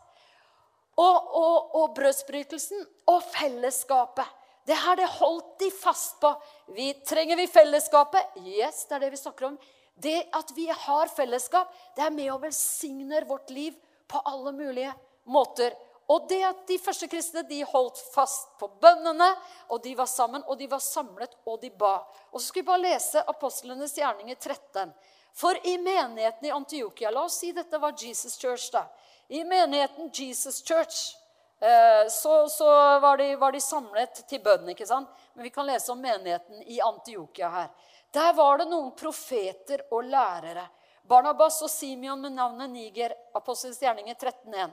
[0.98, 2.82] Og, og, og brødsbrytelsen
[3.14, 4.34] og fellesskapet.
[4.66, 6.34] Det har det holdt de fast på.
[6.74, 8.34] Vi, trenger vi fellesskapet?
[8.42, 9.60] Yes, det er det vi snakker om.
[9.94, 13.78] Det at vi har fellesskap, det er med og velsigner vårt liv
[14.10, 14.90] på alle mulige
[15.30, 15.72] måter.
[16.08, 19.28] Og det at de første kristne de holdt fast på bønnene,
[19.68, 21.98] og de var sammen, og de var samlet, og de ba.
[22.32, 24.94] Og så skal vi bare lese apostlenes gjerninger 13.
[25.36, 28.86] For i menigheten i Antiokia La oss si dette var Jesus Church, da.
[29.28, 31.12] I menigheten Jesus Church
[31.60, 32.70] eh, så, så
[33.04, 34.72] var, de, var, de, samlet til bønn.
[34.72, 35.12] ikke sant?
[35.34, 37.70] Men vi kan lese om menigheten i Antiokia her.
[38.16, 40.64] Der var det noen profeter og lærere.
[41.08, 44.72] Barnabas og Simeon med navnet Niger, Apostelens gjerninger 13.1.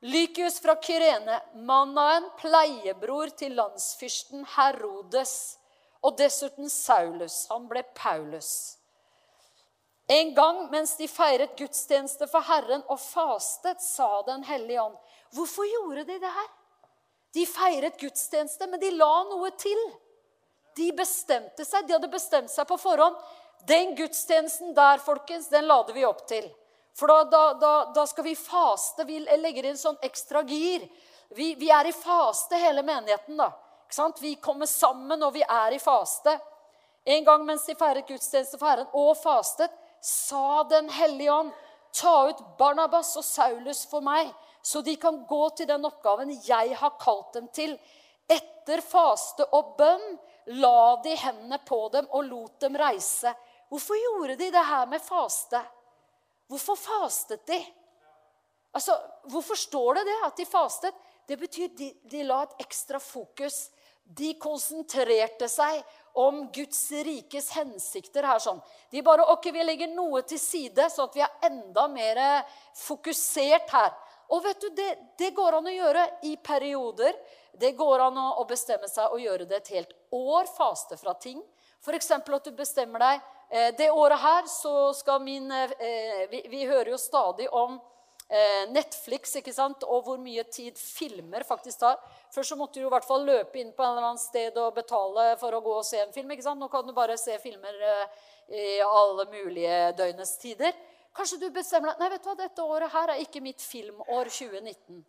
[0.00, 5.32] Lykius fra Kyrene, Manaen, pleiebror til landsfyrsten Herodes,
[6.06, 7.48] og dessuten Saulus.
[7.50, 8.76] Han ble Paulus.
[10.08, 14.96] En gang mens de feiret gudstjeneste for Herren og fastet, sa Den hellige ånd
[15.34, 16.46] Hvorfor gjorde de det her?
[17.34, 19.82] De feiret gudstjeneste, men de la noe til.
[20.78, 21.84] De bestemte seg.
[21.84, 23.18] De hadde bestemt seg på forhånd.
[23.68, 26.46] Den gudstjenesten der, folkens, den lader vi opp til.
[26.98, 29.04] For da, da, da, da, skal vi faste.
[29.06, 30.82] Vi legger inn sånn ekstra gir.
[31.30, 33.38] Vi, vi er i faste, hele menigheten.
[33.38, 33.52] da.
[34.20, 36.34] Vi kommer sammen, og vi er i faste.
[37.04, 39.70] En gang mens de feiret gudstjeneste for Herren og fastet,
[40.02, 41.54] sa Den hellige ånd,
[41.94, 44.28] ta ut Barnabas og Saulus for meg,
[44.62, 47.78] så de kan gå til den oppgaven jeg har kalt dem til.
[48.28, 50.18] Etter faste og bønn
[50.60, 53.32] la de hendene på dem og lot dem reise.
[53.70, 55.62] Hvorfor gjorde de det her med faste?
[56.48, 57.58] Hvorfor fastet de?
[58.72, 58.96] Altså,
[59.28, 60.94] Hvorfor står det det, at de fastet?
[61.28, 63.68] Det betyr de, de la et ekstra fokus.
[64.04, 65.82] De konsentrerte seg
[66.16, 68.40] om Guds rikes hensikter her.
[68.40, 68.62] sånn.
[68.90, 72.20] De bare ok, vi legger noe til side, sånn at vi er enda mer
[72.80, 73.92] fokusert her.
[74.32, 74.88] Og vet du, det,
[75.20, 77.12] det går an å gjøre i perioder.
[77.52, 81.40] Det går an å bestemme seg å gjøre det et helt år, faste fra ting.
[81.84, 82.10] F.eks.
[82.16, 86.98] at du bestemmer deg det året her så skal min eh, vi, vi hører jo
[87.00, 87.78] stadig om
[88.28, 89.86] eh, Netflix ikke sant?
[89.88, 91.96] og hvor mye tid filmer faktisk tar.
[92.34, 94.76] Før så måtte du i hvert fall løpe inn på en eller annen sted og
[94.76, 96.34] betale for å gå og se en film.
[96.34, 96.60] ikke sant?
[96.60, 97.78] Nå kan du bare se filmer
[98.48, 100.76] i alle mulige døgnets tider.
[101.16, 104.28] Kanskje du bestemmer deg Nei, vet du hva, dette året her er ikke mitt filmår
[104.28, 105.00] 2019.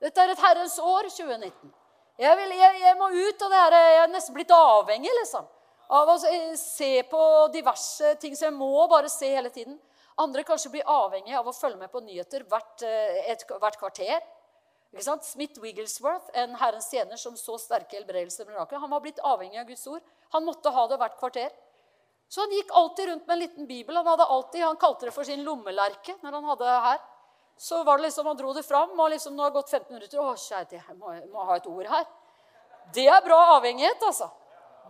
[0.00, 1.74] Dette er et herrens år 2019.
[2.16, 3.76] Jeg, vil, jeg, jeg må ut av det her.
[3.84, 5.52] Jeg er nesten blitt avhengig, liksom
[5.88, 6.16] av å
[6.58, 7.22] se på
[7.54, 9.78] diverse ting, som jeg må bare se hele tiden.
[10.18, 14.20] Andre kanskje blir avhengig av å følge med på nyheter hvert, eh, et, hvert kvarter.
[15.22, 19.86] Smith Wigglesworth, en Herrens tjener som så sterke helbredelser han var blitt avhengig av Guds
[19.86, 20.00] ord.
[20.32, 21.50] Han måtte ha det hvert kvarter.
[22.28, 23.96] Så han gikk alltid rundt med en liten bibel.
[23.96, 26.16] Han, hadde alltid, han kalte det for sin lommelerke.
[26.22, 26.98] når han hadde det her.
[27.56, 29.94] Så var det liksom, Han dro det fram, og liksom, nå har det gått 15
[29.94, 30.18] minutter.
[30.18, 32.08] Å, kjære, jeg må, må ha et ord her.
[32.94, 34.30] Det er bra avhengighet, altså.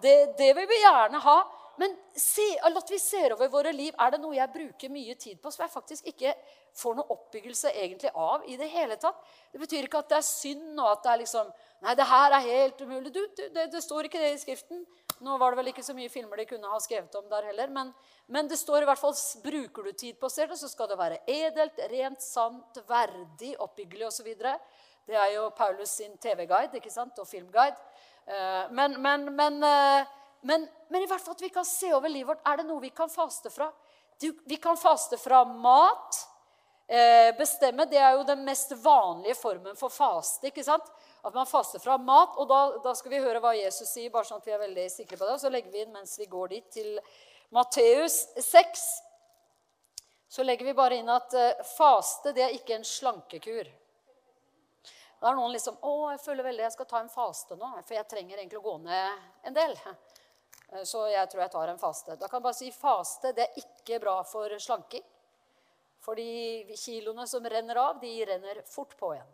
[0.03, 1.39] Det, det vil vi gjerne ha.
[1.77, 3.93] Men se, at vi ser over våre liv.
[4.01, 6.33] Er det noe jeg bruker mye tid på som jeg faktisk ikke
[6.77, 9.19] får noe oppbyggelse egentlig av i det hele tatt?
[9.53, 11.53] Det betyr ikke at det er synd, og at det er liksom
[11.85, 13.11] Nei, det her er helt umulig.
[13.13, 14.81] Du, det, det, står ikke det i Skriften.
[15.21, 17.69] Nå var det vel ikke så mye filmer de kunne ha skrevet om der heller.
[17.73, 17.91] Men,
[18.33, 19.13] men det står i hvert fall
[19.45, 23.53] bruker du tid på å se det, så skal det være edelt, rent, sant, verdig,
[23.61, 24.33] oppbyggelig osv.
[25.07, 27.77] Det er jo Paulus sin TV-guide ikke sant, og filmguide.
[28.27, 30.07] Eh, men, men, men, eh,
[30.41, 32.47] men, men, i hvert fall at vi kan se over livet vårt.
[32.49, 33.71] Er det noe vi kan faste fra?
[34.19, 36.19] Vi kan faste fra mat.
[36.89, 40.47] Eh, bestemme, Det er jo den mest vanlige formen for faste.
[40.47, 40.91] ikke sant?
[41.25, 42.37] At man faster fra mat.
[42.37, 44.91] Og da, da, skal vi høre hva Jesus sier, bare sånn at vi er veldig
[44.91, 45.41] sikre på det.
[45.41, 47.01] Så legger vi inn mens vi går dit, til
[47.55, 48.87] Matteus 6.
[50.29, 51.35] Så legger vi bare inn at
[51.77, 53.71] faste det er ikke en slankekur.
[55.21, 57.95] Da er noen liksom 'Å, jeg føler veldig jeg skal ta en faste nå, for
[57.95, 59.79] jeg trenger egentlig å gå ned en del.'
[60.73, 62.17] Eh, så jeg tror jeg tar en faste.
[62.17, 65.05] Da kan jeg bare si faste det er ikke bra for slanking.
[66.03, 69.33] Fordi kiloene som renner av, de renner fort på igjen.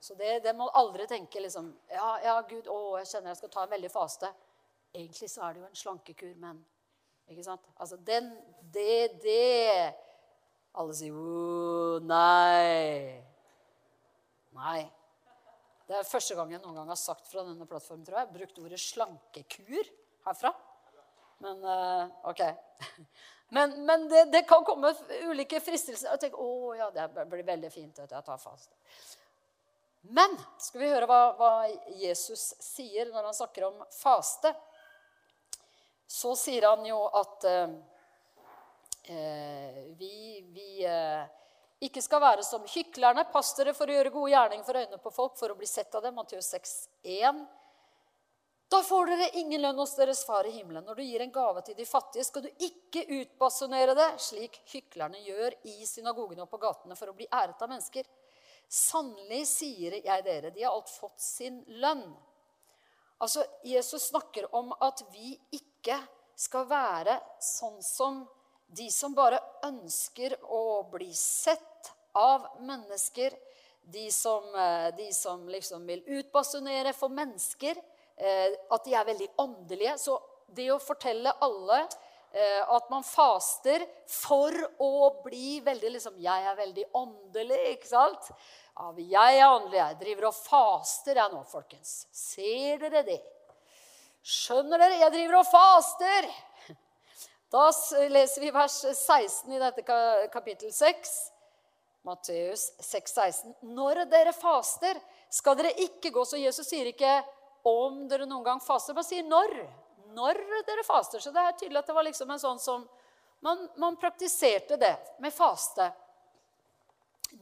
[0.00, 3.52] Så det, det må aldri tenke liksom ja, ja, Gud, å, jeg kjenner jeg skal
[3.54, 4.30] ta en veldig faste.
[4.94, 6.64] Egentlig så er det jo en slankekur, men
[7.26, 7.64] Ikke sant?
[7.76, 8.28] Altså den
[8.62, 9.94] Det, det
[10.78, 13.35] Alle sier å, nei.
[14.56, 14.86] Nei.
[15.86, 18.58] Det er første gang jeg noen gang har sagt fra denne plattformen, tror jeg, brukt
[18.62, 19.90] ordet slankekur
[20.26, 20.52] herfra.
[21.44, 22.44] Men uh, OK.
[23.48, 24.88] Men, men det, det, kan komme
[25.30, 26.10] ulike fristelser.
[26.10, 28.72] Og tenke å ja, det blir veldig fint at jeg tar fast.
[30.10, 31.50] Men skal vi høre hva, hva
[31.94, 34.50] Jesus sier når han snakker om faste?
[36.10, 37.70] Så sier han jo at uh,
[39.94, 41.22] vi, vi uh,
[41.88, 43.26] ikke skal være som hyklerne.
[43.32, 45.94] Pass dere for å gjøre gode gjerninger for øynene på folk for å bli sett
[45.94, 46.16] av dem.
[46.18, 46.74] Matteus 6,
[47.16, 47.40] 1.
[48.68, 50.84] Da får dere ingen lønn hos deres far i himmelen.
[50.84, 55.20] Når du gir en gave til de fattige, skal du ikke utbasunere det, slik hyklerne
[55.22, 58.08] gjør i synagogene og på gatene for å bli æret av mennesker.
[58.66, 62.08] Sannelig sier jeg dere, de har alt fått sin lønn.
[63.22, 66.00] Altså, Jesus snakker om at vi ikke
[66.36, 68.24] skal være sånn som
[68.66, 71.75] de som bare ønsker å bli sett
[72.16, 73.34] av mennesker,
[73.86, 77.76] de som, eh, de som liksom vil utbasunere for mennesker
[78.16, 79.94] eh, at de er veldig åndelige.
[79.98, 80.18] Så
[80.56, 81.84] det å fortelle alle
[82.32, 88.32] eh, at man faster for å bli veldig liksom, 'Jeg er veldig åndelig', ikke sant?
[88.96, 89.78] 'Jeg er åndelig.
[89.78, 93.22] Jeg driver og faster, jeg nå, folkens.' Ser dere det?
[94.26, 94.98] Skjønner dere?
[94.98, 96.28] Jeg driver og faster.
[97.52, 97.70] Da
[98.10, 99.84] leser vi vers 16 i dette
[100.32, 101.35] kapittel 6.
[102.06, 103.54] Matteus 6,16.
[103.74, 104.98] Når dere faster,
[105.32, 107.24] skal dere ikke gå Så Jesus sier ikke
[107.66, 109.66] 'om dere noen gang faster', bare sier 'når'.
[110.14, 110.34] Når
[110.66, 111.18] dere faster.
[111.18, 112.88] Så det er tydelig at det var liksom en sånn som
[113.42, 115.92] man, man praktiserte det med faste.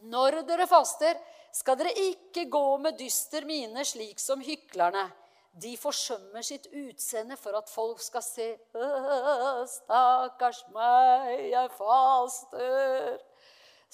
[0.02, 1.20] Når dere faster,
[1.52, 5.12] skal dere ikke gå med dyster mine slik som hyklerne
[5.54, 13.20] de forsømmer sitt utseende for at folk skal se 'Stakkars meg, jeg faster'.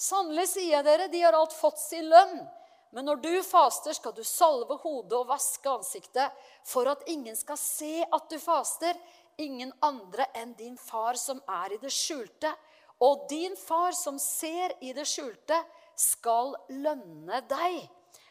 [0.01, 2.39] Sannelig sier jeg dere, de har alt fått sin lønn.
[2.91, 6.33] Men når du faster, skal du salve hodet og vaske ansiktet,
[6.67, 8.97] for at ingen skal se at du faster,
[9.39, 12.49] ingen andre enn din far som er i det skjulte.
[13.01, 15.59] Og din far som ser i det skjulte,
[15.95, 17.77] skal lønne deg.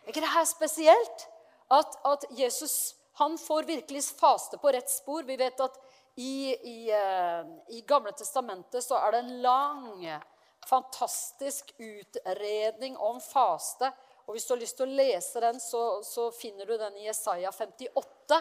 [0.02, 1.26] Er ikke det her spesielt?
[1.70, 5.22] At, at Jesus han får virkelig faste på rett spor.
[5.22, 5.78] Vi vet at
[6.18, 10.06] i, i, uh, i Gamle testamentet så er det en lang,
[10.70, 13.90] fantastisk utredning om faste.
[14.26, 17.08] Og Hvis du har lyst til å lese den, så, så finner du den i
[17.08, 18.40] Jesaja 58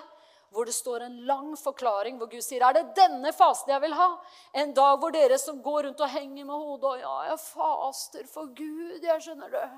[0.49, 3.93] hvor det står en lang forklaring hvor Gud sier, 'Er det denne fasten jeg vil
[3.93, 4.17] ha?'
[4.53, 8.27] En dag hvor dere som går rundt og henger med hodet og 'Ja, jeg faster
[8.27, 9.69] for Gud', jeg skjønner det.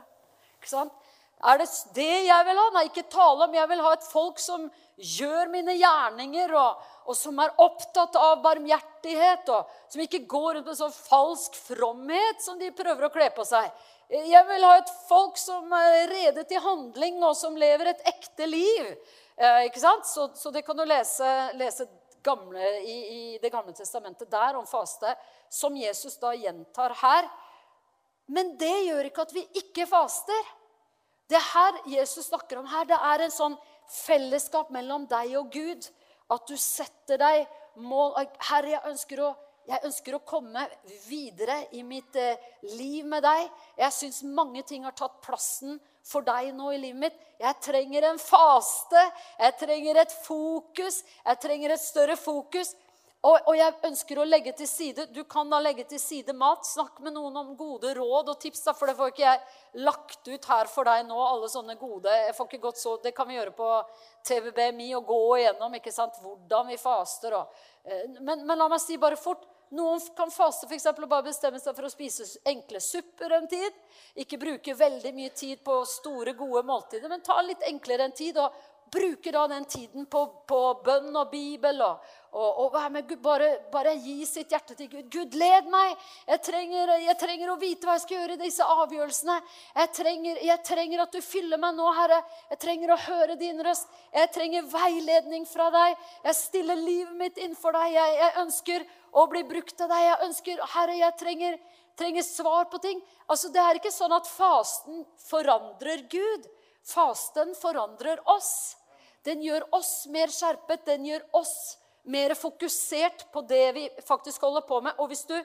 [0.60, 0.94] Ikke sant?
[1.42, 2.66] Er det det jeg vil ha?
[2.76, 3.56] Nei, ikke tale om.
[3.56, 4.68] Jeg vil ha et folk som
[5.02, 10.70] gjør mine gjerninger, og, og som er opptatt av barmhjertighet, og som ikke går rundt
[10.70, 13.72] med sånn falsk fromhet som de prøver å kle på seg.
[14.12, 18.46] Jeg vil ha et folk som er rede til handling, og som lever et ekte
[18.50, 18.94] liv.
[19.40, 20.06] Eh, ikke sant?
[20.06, 21.28] Så, så det kan du lese,
[21.58, 21.88] lese
[22.22, 25.16] gamle, i, i, Det gamle testamentet der om faste,
[25.50, 27.30] som Jesus da gjentar her.
[28.32, 30.52] Men det gjør ikke at vi ikke faster.
[31.32, 33.56] Det her Jesus snakker om her, det er en sånn
[33.92, 35.88] fellesskap mellom deg og Gud.
[36.32, 37.46] At du setter deg
[37.80, 38.18] mål
[38.50, 39.30] Herre, jeg ønsker å,
[39.68, 40.66] jeg ønsker å komme
[41.06, 42.40] videre i mitt eh,
[42.76, 43.48] liv med deg.
[43.80, 47.20] Jeg syns mange ting har tatt plassen for deg nå i livet mitt.
[47.40, 49.02] Jeg trenger en faste.
[49.40, 51.02] Jeg trenger et fokus.
[51.24, 52.74] Jeg trenger et større fokus.
[53.22, 56.66] Og, og, jeg ønsker å legge til side Du kan da legge til side mat.
[56.66, 58.64] Snakk med noen om gode råd og tips.
[58.66, 61.20] Da, for det får ikke jeg lagt ut her for deg nå.
[61.22, 63.70] alle sånne gode, jeg får ikke gått så, Det kan vi gjøre på
[64.26, 67.38] TVBMI og gå igjennom ikke sant, hvordan vi faster.
[67.38, 69.46] Og, eh, men, men, la meg si bare fort.
[69.72, 73.48] Noen kan faste for eksempel, og bare bestemme seg for å spise enkle supper en
[73.48, 73.78] tid.
[74.20, 78.42] Ikke bruke veldig mye tid på store, gode måltider, men ta litt enklere en tid.
[78.42, 78.58] og
[78.92, 83.18] bruke da den tiden på, på bønn og Bibel og, og, og Gud.
[83.22, 85.08] Bare, bare, gi sitt hjerte til Gud.
[85.12, 85.98] Gud, led meg!
[86.28, 89.36] Jeg trenger, jeg trenger, å vite hva jeg skal gjøre i disse avgjørelsene.
[89.76, 92.22] Jeg trenger, jeg trenger, at du fyller meg nå, Herre.
[92.54, 93.92] Jeg trenger å høre din røst.
[94.16, 96.08] Jeg trenger veiledning fra deg.
[96.30, 97.98] Jeg stiller livet mitt innenfor deg.
[97.98, 100.08] Jeg, jeg ønsker å bli brukt av deg.
[100.08, 101.60] Jeg ønsker, Herre, jeg trenger,
[102.00, 103.04] trenger svar på ting.
[103.28, 106.48] Altså, Det er ikke sånn at fasten forandrer Gud.
[106.88, 108.78] Fasten forandrer oss.
[109.28, 114.62] Den gjør oss mer skjerpet, den gjør oss mer fokusert på det vi faktisk holder
[114.62, 114.98] på med.
[114.98, 115.36] Og hvis, du,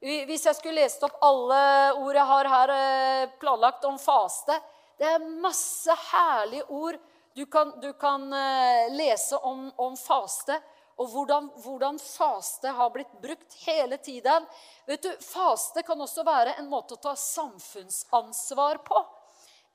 [0.00, 1.60] hvis jeg skulle lest opp alle
[1.98, 4.56] ord jeg har her eh, planlagt om faste
[4.98, 6.98] Det er masse herlige ord
[7.36, 10.56] du kan, du kan eh, lese om, om faste.
[10.96, 14.46] Og hvordan, hvordan, faste har blitt brukt hele tiden.
[14.88, 19.02] Vet du, Faste kan også være en måte å ta samfunnsansvar på.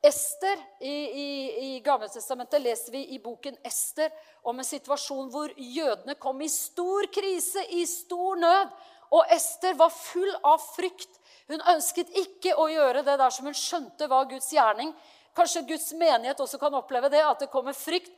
[0.01, 1.27] Ester, I, i,
[1.75, 4.09] i Gammeltestamentet leser vi i boken Ester
[4.41, 8.73] om en situasjon hvor jødene kom i stor krise, i stor nød.
[9.13, 11.19] Og Ester var full av frykt.
[11.51, 14.89] Hun ønsket ikke å gjøre det der som hun skjønte var Guds gjerning.
[15.37, 18.09] Kanskje Guds menighet også kan oppleve det, at det kommer frykt.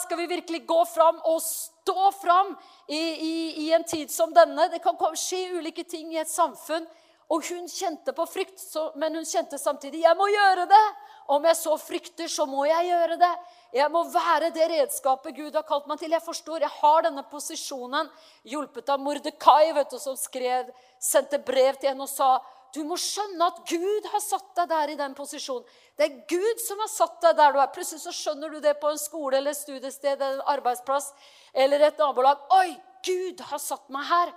[0.00, 2.54] Skal vi virkelig gå fram og stå fram
[2.86, 3.34] i, i,
[3.66, 4.70] i en tid som denne?
[4.70, 6.86] Det kan skje ulike ting i et samfunn.
[7.32, 8.60] Og hun kjente på frykt,
[9.00, 10.84] men hun kjente samtidig jeg må gjøre det.
[11.32, 13.30] Om jeg så frykter, så må jeg gjøre det.
[13.78, 16.12] Jeg må være det redskapet Gud har kalt meg til.
[16.12, 18.10] Jeg forstår, jeg har denne posisjonen.
[18.44, 20.68] Hjulpet av Mordekai, vet du, som skrev,
[21.00, 22.36] sendte brev til henne og sa
[22.74, 25.66] du må skjønne at Gud har satt deg der i den posisjonen.
[25.94, 27.70] Det er Gud som har satt deg der du er.
[27.74, 31.12] Plutselig så skjønner du det på en skole eller studiested eller en arbeidsplass
[31.54, 32.42] eller et nabolag.
[32.58, 32.74] Oi,
[33.06, 34.32] Gud har satt meg her.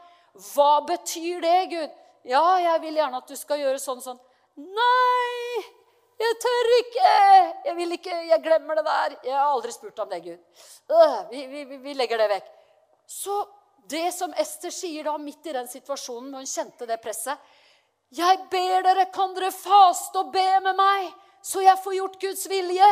[0.51, 1.95] Hva betyr det, Gud?
[2.25, 4.19] Ja, jeg vil gjerne at du skal gjøre sånn sånn.
[4.57, 5.63] Nei,
[6.17, 7.11] jeg tør ikke.
[7.67, 9.15] Jeg vil ikke, jeg glemmer det der.
[9.27, 10.63] Jeg har aldri spurt om det, Gud.
[10.89, 12.49] Øh, vi, vi, vi legger det vekk.
[13.07, 13.37] Så
[13.89, 17.39] det som Ester sier da, midt i den situasjonen, når hun kjente det presset
[18.17, 21.07] Jeg ber dere, kan dere faste og be med meg,
[21.43, 22.91] så jeg får gjort Guds vilje?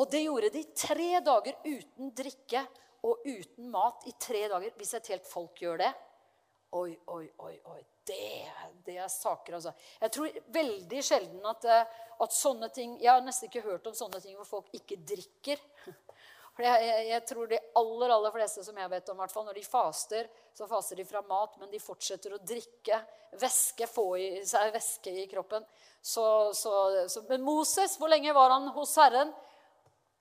[0.00, 2.64] Og det gjorde de tre dager uten drikke
[3.04, 4.72] og uten mat i tre dager.
[4.78, 5.92] Hvis et helt folk gjør det
[6.74, 7.58] Oi, oi, oi.
[7.70, 8.52] oi det,
[8.86, 9.72] det, er saker, altså.
[10.00, 13.96] Jeg tror veldig sjelden at, eh, at, sånne ting Jeg har nesten ikke hørt om
[13.96, 15.62] sånne ting hvor folk ikke drikker.
[16.54, 19.56] For jeg, jeg, jeg, tror de aller aller fleste som jeg vet om, hvert når
[19.58, 23.00] de faster, så faster de fra mat, men de fortsetter å drikke.
[23.40, 25.64] Væske, få i seg væske i kroppen.
[25.98, 26.22] Så,
[26.54, 26.74] så,
[27.10, 29.32] så, men Moses, hvor lenge var han hos Herren?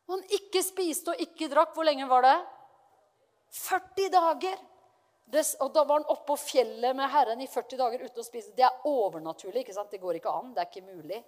[0.09, 1.75] Han ikke spiste og ikke drakk.
[1.75, 2.37] Hvor lenge var det?
[3.53, 4.57] 40 dager.
[5.25, 8.25] Det, og Da var han oppe på fjellet med Herren i 40 dager uten å
[8.25, 8.53] spise.
[8.55, 9.63] Det er overnaturlig.
[9.63, 9.91] ikke sant?
[9.91, 10.53] Det går ikke an.
[10.53, 11.23] Det er ikke mulig.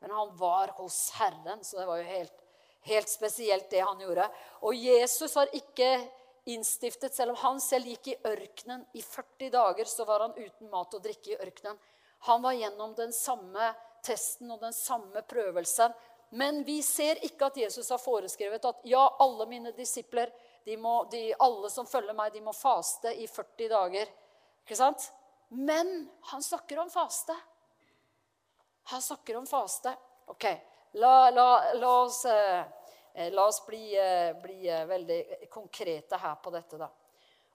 [0.00, 2.34] Men han var hos Herren, så det var jo helt,
[2.88, 4.28] helt spesielt, det han gjorde.
[4.68, 5.90] Og Jesus har ikke
[6.44, 10.68] innstiftet, selv om han selv gikk i ørkenen i 40 dager, så var han uten
[10.72, 11.78] mat og drikke i ørkenen.
[12.28, 13.70] Han var gjennom den samme
[14.04, 15.94] testen og den samme prøvelsen.
[16.34, 20.32] Men vi ser ikke at Jesus har foreskrevet at ja, alle mine disipler
[20.64, 24.12] de må, de, alle som følger meg, de må faste i 40 dager.
[24.64, 25.10] Ikke sant?
[25.52, 27.36] Men han snakker om faste.
[28.92, 29.92] Han snakker om faste.
[30.32, 30.46] Ok,
[31.00, 36.52] la, la, la oss, eh, la oss bli, eh, bli, eh, veldig konkrete her på
[36.54, 36.88] dette, da.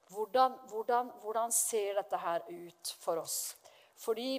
[0.10, 3.56] Hvordan, hvordan, hvordan ser dette her ut for oss?
[3.98, 4.38] Fordi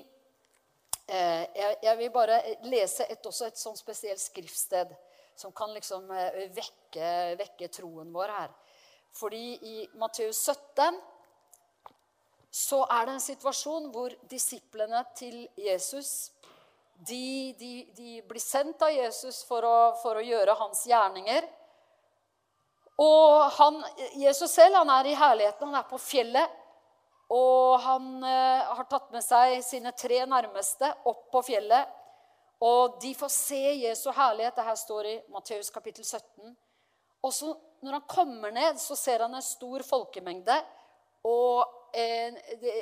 [1.06, 4.94] eh, jeg, jeg, vil bare lese et, også et sånn spesielt skriftsted
[5.40, 8.52] som kan liksom eh, vekke, vekke troen vår her.
[9.16, 11.00] Fordi i Matteus 17
[12.50, 16.32] så er det en situasjon hvor disiplene til Jesus
[17.06, 21.46] de, de, de blir sendt av Jesus for å, for å, gjøre hans gjerninger.
[23.00, 23.78] Og han,
[24.20, 26.58] Jesus selv han er i herligheten, han er på fjellet.
[27.32, 31.88] Og han eh, har tatt med seg sine tre nærmeste opp på fjellet.
[32.60, 34.56] Og de får se Jesu herlighet.
[34.56, 36.56] Det her står i Matteus kapittel 17.
[37.24, 40.56] Og så når han kommer ned, så ser han en stor folkemengde.
[41.24, 41.64] Og
[41.96, 42.36] en,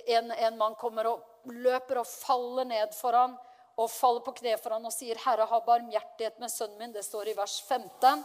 [0.07, 3.37] en, en mann kommer og løper og faller ned for ham
[3.79, 7.05] og faller på kne for ham og sier, 'Herre, ha barmhjertighet med sønnen min.' Det
[7.07, 8.25] står i vers 15.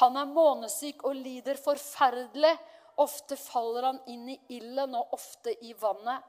[0.00, 2.52] Han er månesyk og lider forferdelig.
[3.00, 6.20] Ofte faller han inn i ilden og ofte i vannet.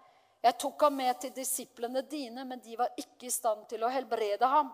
[0.41, 3.91] Jeg tok ham med til disiplene dine, men de var ikke i stand til å
[3.93, 4.71] helbrede ham.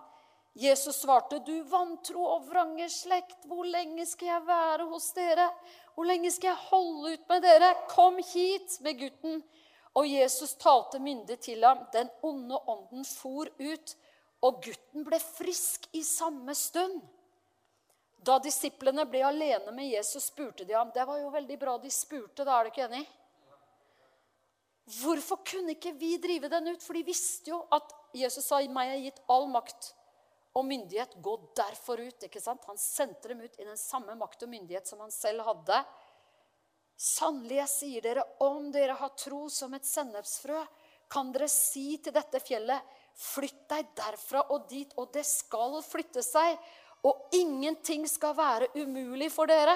[0.58, 5.52] Jesus svarte, 'Du vantro og vrange slekt, hvor lenge skal jeg være hos dere?'
[5.94, 7.76] 'Hvor lenge skal jeg holde ut med dere?
[7.90, 9.44] Kom hit med gutten.'
[9.96, 11.86] Og Jesus talte myndig til ham.
[11.94, 13.96] Den onde ånden for ut,
[14.42, 17.02] og gutten ble frisk i samme stund.
[18.22, 20.92] Da disiplene ble alene med Jesus, spurte de ham.
[20.94, 23.08] Det var jo veldig bra de spurte, da er du ikke enig?
[24.88, 26.84] Hvorfor kunne ikke vi drive den ut?
[26.84, 29.92] For de visste jo at Jesus sa i meg er gitt all makt
[30.56, 31.18] og myndighet.
[31.22, 32.24] Gå derfor ut.
[32.24, 32.64] ikke sant?
[32.72, 35.82] Han sendte dem ut i den samme makt og myndighet som han selv hadde.
[36.98, 40.64] Sannelig, jeg sier dere, om dere har tro som et sennepsfrø,
[41.12, 42.82] kan dere si til dette fjellet,
[43.18, 46.58] flytt deg derfra og dit, og det skal flytte seg.
[47.06, 49.76] Og ingenting skal være umulig for dere.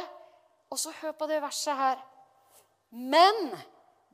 [0.72, 2.02] Og så hør på det verset her.
[2.92, 3.52] Men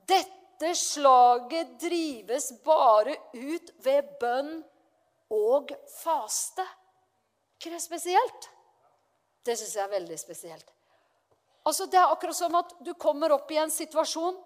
[0.06, 0.37] dette
[0.74, 4.64] slaget drives bare ut ved bønn
[5.30, 6.64] og faste.
[7.58, 8.50] ikke det spesielt?
[9.44, 10.66] Det syns jeg er veldig spesielt.
[11.64, 14.36] Altså, Det er akkurat som at du kommer opp i en situasjon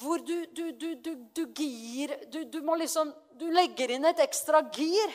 [0.00, 0.94] hvor du, du, du,
[1.36, 5.12] du gir du, må liksom Du legger inn et ekstra gir.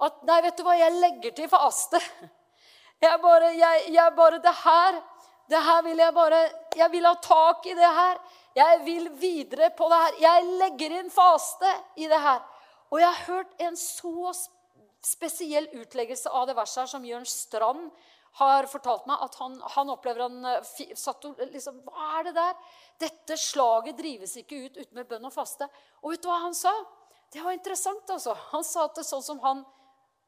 [0.00, 2.00] at Nei, vet du hva, jeg legger til faste.
[3.02, 5.02] Jeg bare, jeg, jeg bare Det her
[5.50, 6.40] det her vil jeg bare
[6.76, 8.18] Jeg vil ha tak i det her.
[8.54, 10.18] Jeg vil videre på det her.
[10.22, 12.42] Jeg legger inn faste i det her.
[12.92, 14.32] Og jeg har hørt en så
[15.04, 17.88] spesiell utleggelse av det verset her som Jørn Strand
[18.38, 19.22] har fortalt meg.
[19.26, 22.54] At han, han opplever han eh, satt og liksom Hva er det der?
[23.06, 25.68] Dette slaget drives ikke ut uten med bønn og faste.
[26.02, 26.72] Og vet du hva han sa?
[27.34, 28.36] Det var interessant, altså.
[28.52, 29.64] Han sa at det sånn som han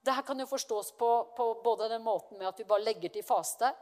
[0.06, 3.10] Det her kan jo forstås på, på både den måten med at vi bare legger
[3.10, 3.72] til faste,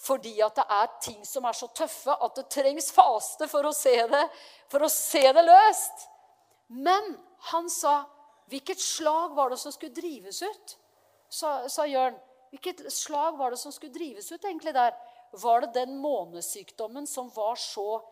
[0.00, 3.74] fordi at det er ting som er så tøffe at det trengs faste for å
[3.76, 4.22] se det,
[4.70, 6.06] for å se det løst.
[6.68, 7.14] Men
[7.50, 8.02] han sa
[8.50, 10.72] Hvilket slag var det som skulle drives ut?
[11.30, 12.16] sa, sa Jørn.
[12.50, 14.94] Hvilket slag var det som skulle drives ut egentlig der?
[15.32, 18.02] Var det den månesykdommen som var så,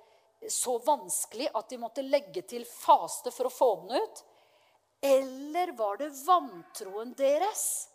[0.51, 4.23] så vanskelig at de måtte legge til faste for å få den ut?
[5.03, 7.89] Eller var det vantroen deres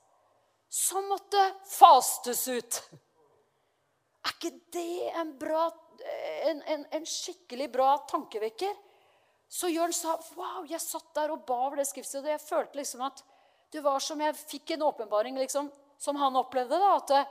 [0.68, 2.82] som måtte fastes ut?
[4.44, 5.70] Ikke det en, bra,
[6.50, 8.74] en, en, en skikkelig bra tankevekker?
[9.48, 12.26] Så Jørn sa wow, jeg satt der og ba over det skriftstedet.
[12.26, 13.24] Og jeg følte liksom at
[13.74, 16.76] det var som jeg fikk en åpenbaring liksom, som han opplevde.
[16.76, 17.24] da, At det,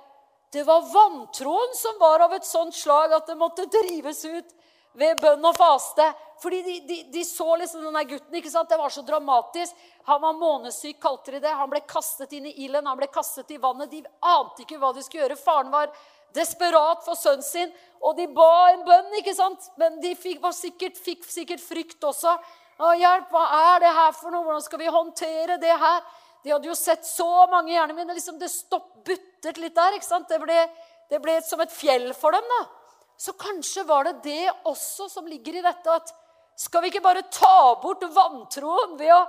[0.57, 4.55] det var vantroen som var av et sånt slag at det måtte drives ut
[4.99, 6.09] ved bønn og faste.
[6.43, 8.39] Fordi de, de, de så liksom denne gutten.
[8.39, 8.71] ikke sant?
[8.71, 9.85] Det var så dramatisk.
[10.09, 11.53] Han var månesyk, kalte de det.
[11.59, 13.91] Han ble kastet inn i ilden, han ble kastet i vannet.
[13.91, 14.03] De
[14.33, 15.39] ante ikke hva de skulle gjøre.
[15.43, 15.93] Faren var
[16.35, 17.71] desperat for sønnen sin.
[18.03, 19.69] Og de ba en bønn, ikke sant?
[19.79, 22.35] men de fikk, sikkert, fikk sikkert frykt også.
[22.83, 24.43] Å, hjelp, hva er det her for noe?
[24.47, 26.01] Hvordan skal vi håndtere det her?
[26.43, 29.99] De hadde jo sett så mange hjerner, men liksom det stopp, buttet litt der.
[29.99, 30.27] ikke sant?
[30.31, 30.59] Det ble,
[31.13, 32.49] det ble som et fjell for dem.
[32.57, 32.63] da.
[33.23, 36.11] Så kanskje var det det også som ligger i dette at
[36.57, 39.23] skal vi ikke bare ta bort vantroen ved å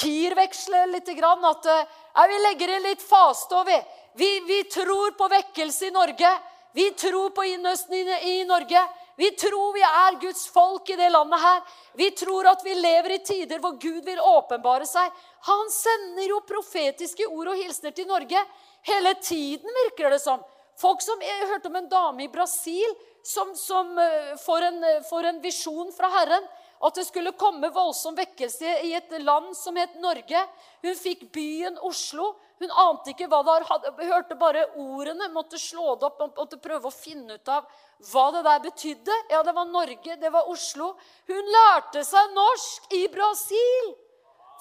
[0.00, 1.08] girveksle litt?
[1.08, 3.78] At ja, vi legger inn litt faste, og vi,
[4.18, 6.34] vi, vi tror på vekkelse i Norge.
[6.74, 8.80] Vi tror på innøsten i Norge.
[9.16, 11.60] Vi tror vi er Guds folk i det landet her.
[11.94, 15.12] Vi tror at vi lever i tider hvor Gud vil åpenbare seg.
[15.46, 18.42] Han sender jo profetiske ord og hilsener til Norge
[18.88, 20.42] hele tiden, virker det som.
[20.80, 22.90] Folk som, Jeg hørte om en dame i Brasil
[23.24, 26.46] som, som uh, får, en, uh, får en visjon fra Herren.
[26.84, 30.40] At det skulle komme voldsom vekkelse i et land som het Norge.
[30.84, 32.34] Hun fikk byen Oslo.
[32.60, 36.90] Hun ante ikke hva det hadde, hørte bare ordene, måtte slå det opp, måtte prøve
[36.90, 37.66] å finne ut av
[38.10, 39.16] hva det der betydde.
[39.32, 40.92] Ja, det var Norge, det var Oslo.
[41.30, 43.90] Hun lærte seg norsk i Brasil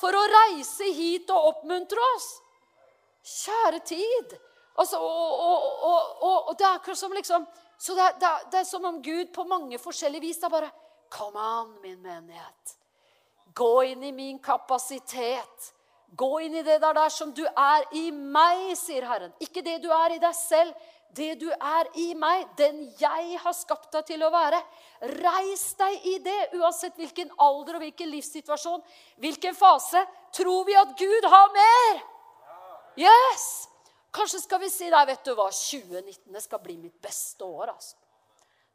[0.02, 2.30] for å reise hit og oppmuntre oss.
[3.24, 4.36] Kjære tid.
[4.74, 7.46] Altså, og, og, og, og, det er akkurat som liksom
[7.84, 10.72] Så det det, det er, som om Gud på mange forskjellige vis da bare
[11.14, 12.78] Kom an, min menighet.
[13.54, 15.68] Gå inn i min kapasitet.
[16.18, 19.34] Gå inn i det der, der som du er i meg, sier Herren.
[19.44, 20.74] Ikke det du er i deg selv.
[21.14, 24.58] Det du er i meg, den jeg har skapt deg til å være.
[25.20, 28.82] Reis deg i det, uansett hvilken alder og hvilken livssituasjon,
[29.22, 30.02] hvilken fase.
[30.34, 32.02] Tror vi at Gud har mer?
[33.06, 33.46] Yes!
[34.14, 37.74] Kanskje skal vi si nei, vet du hva, 2019 det skal bli mitt beste år.
[37.74, 37.98] altså.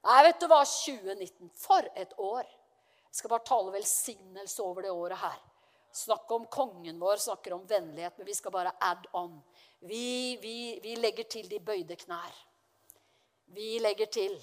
[0.09, 2.47] Nei, vet du hva, 2019 For et år.
[3.09, 5.39] Jeg skal bare tale velsignelse over det året her
[5.99, 9.41] snakke om kongen vår, snakker om vennlighet, men vi skal bare add on.
[9.79, 12.35] Vi, vi, vi legger til de bøyde knær.
[13.55, 14.37] Vi legger til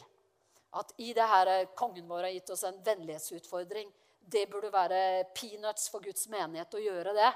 [0.75, 3.91] at i det her kongen vår har gitt oss en vennlighetsutfordring.
[4.19, 7.31] Det burde være peanuts for Guds menighet å gjøre det.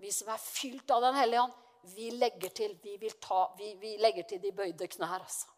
[0.00, 3.96] Vi som er fylt av Den hellige ånd, vi legger til vi, ta, vi, vi
[4.00, 5.20] legger til de bøyde knær.
[5.20, 5.48] Altså.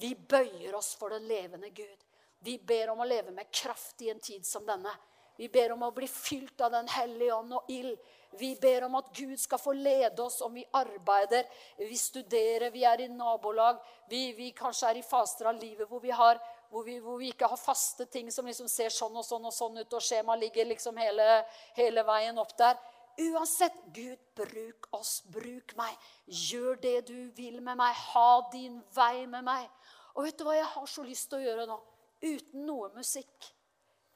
[0.00, 2.06] Vi bøyer oss for den levende Gud.
[2.44, 4.92] Vi ber om å leve med kraft i en tid som denne.
[5.36, 7.96] Vi ber om å bli fylt av Den hellige ånd og ild.
[8.38, 11.46] Vi ber om at Gud skal få lede oss om vi arbeider,
[11.78, 13.78] vi studerer, vi er i nabolag.
[14.10, 17.30] Vi, vi kanskje er i faser av livet hvor vi, har, hvor, vi, hvor vi,
[17.30, 20.42] ikke har faste ting som liksom ser sånn og sånn og sånn ut, og skjemaet
[20.42, 21.44] ligger liksom hele,
[21.78, 22.78] hele veien opp der.
[23.20, 25.98] Uansett, Gud, bruk oss, bruk meg.
[26.26, 27.94] Gjør det du vil med meg.
[28.14, 29.68] Ha din vei med meg.
[30.14, 31.76] Og vet du hva jeg har så lyst til å gjøre nå?
[32.24, 33.50] Uten noe musikk.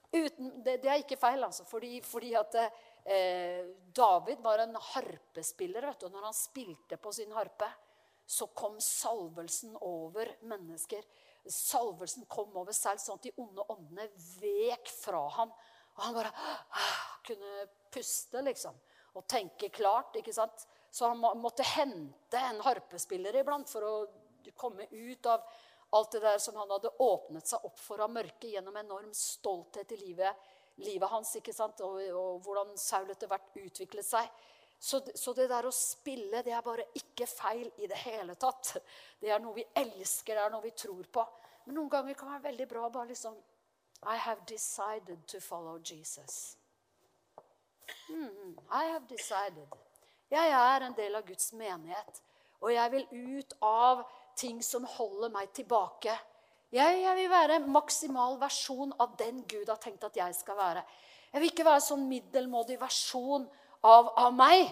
[0.09, 1.67] Uten, det, det, er ikke feil, altså.
[1.69, 5.87] Fordi, fordi at eh, David var en harpespiller.
[5.87, 7.69] vet du, Når han spilte på sin harpe,
[8.29, 11.05] så kom salvelsen over mennesker.
[11.49, 14.09] Salvelsen kom over selv, sånn at de onde åndene
[14.41, 15.55] vek fra ham.
[15.97, 18.77] Og han bare ah, kunne puste, liksom.
[19.19, 20.17] Og tenke klart.
[20.17, 20.67] ikke sant?
[20.91, 23.97] Så han må, måtte hente en harpespiller iblant for å
[24.57, 25.43] komme ut av
[25.91, 29.95] Alt det der som han hadde åpnet seg opp for av mørket gjennom enorm stolthet
[29.97, 30.37] i livet,
[30.85, 31.31] livet hans.
[31.39, 31.81] ikke sant?
[31.81, 34.29] Og, og hvordan Saul etter hvert utviklet seg.
[34.79, 38.77] Så, så, det der å spille, det er bare ikke feil i det hele tatt.
[39.19, 41.25] Det er noe vi elsker, det er noe vi tror på.
[41.65, 43.41] Men noen ganger kan det være veldig bra bare liksom
[44.13, 46.58] I have decided to follow Jesus.
[48.71, 49.67] I have decided.
[50.31, 52.23] Jeg er en del av Guds menighet.
[52.61, 53.07] Og jeg vil
[53.39, 54.03] ut av
[54.39, 56.15] ting som holder meg tilbake.
[56.75, 60.59] Jeg, jeg vil være en maksimal versjon av den Gud har tenkt at jeg skal
[60.59, 60.83] være.
[61.33, 63.47] Jeg vil ikke være sånn middelmådig versjon
[63.85, 64.69] av, av meg.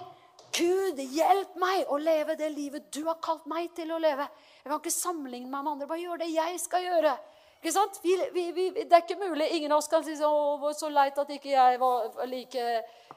[0.56, 4.28] Gud, hjelp meg å leve det livet du har kalt meg til å leve.
[4.62, 5.88] Jeg kan ikke sammenligne meg med andre.
[5.88, 7.16] Bare gjør det jeg skal gjøre.
[7.58, 7.98] Ikke sant?
[8.02, 9.48] Vi, vi, vi, det er ikke mulig.
[9.56, 12.66] Ingen av oss kan si sånn, så leit at ikke jeg var like,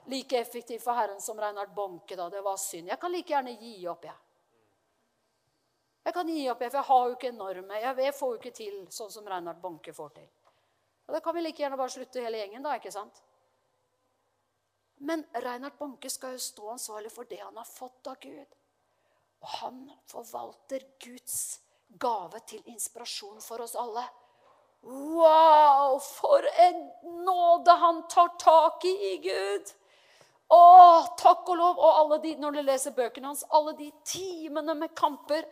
[0.10, 2.16] like effektiv for Herren som Reinhard Bonke.
[2.16, 2.30] da.
[2.34, 2.90] Det var synd.
[2.90, 4.18] Jeg kan like gjerne gi opp, jeg.
[6.10, 7.82] Jeg kan gi opp, for jeg har jo ikke normer.
[7.84, 10.30] Jeg får jo ikke til sånn som Reinhard Bonke får til.
[11.10, 12.76] Og Da kan vi like gjerne bare slutte hele gjengen, da.
[12.78, 13.22] ikke sant?
[15.00, 18.58] Men Reinhard Bonke skal jo stå ansvarlig for det han har fått av Gud.
[19.40, 24.04] Og han forvalter Guds gave til inspirasjon for oss alle.
[24.82, 26.80] Wow, for en
[27.25, 29.73] nåde han tar tak i i Gud!
[30.49, 30.61] Å,
[31.19, 31.77] takk og lov!
[31.77, 35.45] Og alle de, når du leser bøkene hans, alle de timene med kamper,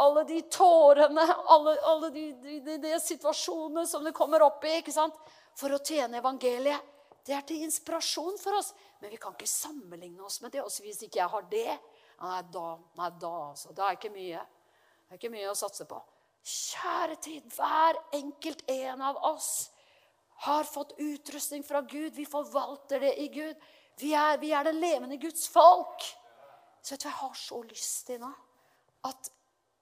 [0.00, 2.24] alle de tårene, alle, alle de,
[2.64, 5.18] de, de, situasjonene som du kommer opp i ikke sant?
[5.60, 6.86] for å tjene evangeliet.
[7.26, 8.70] Det er til inspirasjon for oss.
[9.02, 10.62] Men vi kan ikke sammenligne oss med det.
[10.64, 11.74] Også hvis ikke jeg har det,
[12.22, 12.64] nei, da,
[12.96, 13.74] nei, da altså.
[13.76, 14.40] Det er ikke mye.
[15.04, 15.98] Det er ikke mye å satse på.
[16.42, 19.70] Kjære tid, hver enkelt en av oss
[20.46, 22.14] har fått utrustning fra Gud.
[22.16, 23.56] Vi forvalter det i Gud.
[24.00, 26.06] Vi er, vi er det levende Guds folk.
[26.80, 28.30] Så vet du jeg har så lyst til nå?
[29.04, 29.30] At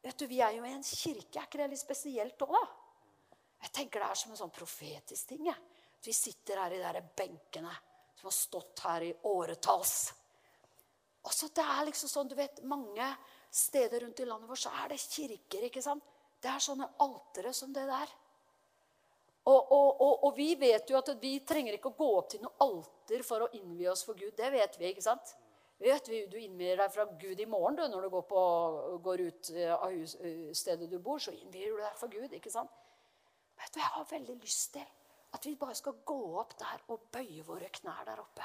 [0.03, 1.39] vet du, Vi er jo i en kirke.
[1.39, 2.65] Er ikke det litt spesielt òg, da?
[3.63, 5.47] Jeg tenker det er som en sånn profetisk ting.
[5.47, 5.59] Jeg.
[6.05, 7.73] Vi sitter her i de benkene
[8.19, 9.97] som har stått her i åretalls.
[11.27, 13.09] Altså, det er liksom sånn, du vet, Mange
[13.51, 15.65] steder rundt i landet vårt så er det kirker.
[15.71, 16.05] ikke sant?
[16.39, 18.15] Det er sånne altere som det der.
[19.49, 22.43] Og, og, og, og, vi vet jo at vi trenger ikke å gå opp til
[22.45, 24.35] noe alter for å innvie oss for Gud.
[24.37, 25.33] Det vet vi, ikke sant?
[25.79, 28.43] Vi vet, Du innvier deg fra Gud i morgen du, når du går, på,
[29.07, 31.23] går ut eh, av hus, eh, stedet du bor.
[31.23, 32.35] Så innvier du deg for Gud.
[32.35, 32.75] ikke sant?
[33.59, 34.85] Vet du, Jeg har veldig lyst til
[35.33, 38.45] at vi bare skal gå opp der og bøye våre knær der oppe.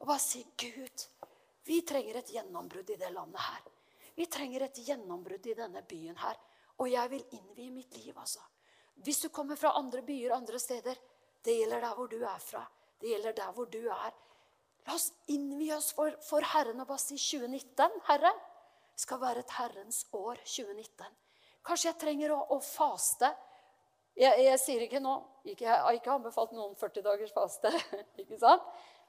[0.00, 1.06] Og bare si, 'Gud,
[1.64, 3.68] vi trenger et gjennombrudd i det landet her.'
[4.16, 6.36] Vi trenger et gjennombrudd i denne byen her.
[6.80, 8.40] Og jeg vil innvie mitt liv, altså.
[9.04, 10.96] Hvis du kommer fra andre byer, andre steder,
[11.44, 12.64] det gjelder der hvor du er fra.
[13.00, 14.16] Det gjelder der hvor du er.
[14.86, 18.00] La oss innvie oss for, for Herren og bare si 2019.
[18.08, 18.32] Herre,
[19.00, 21.14] skal være et Herrens år 2019.
[21.64, 23.30] Kanskje jeg trenger å, å faste
[24.20, 25.14] jeg, jeg, sier ikke nå
[25.48, 27.70] ikke, Jeg har ikke anbefalt noen 40 dagers faste.
[28.20, 28.64] ikke sant?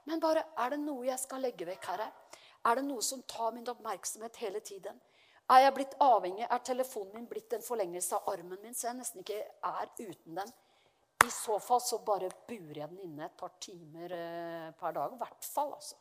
[0.08, 2.08] Men bare er det noe jeg skal legge vekk, Herre?
[2.66, 4.96] Er det noe som tar min oppmerksomhet hele tiden?
[5.52, 6.46] Er jeg blitt avhengig?
[6.48, 10.38] Er telefonen min blitt en forlengelse av armen min, så jeg nesten ikke er uten
[10.38, 10.52] den?
[11.26, 15.12] I så fall så bare burer jeg den inne et par timer eh, per dag.
[15.12, 15.98] I hvert fall, altså.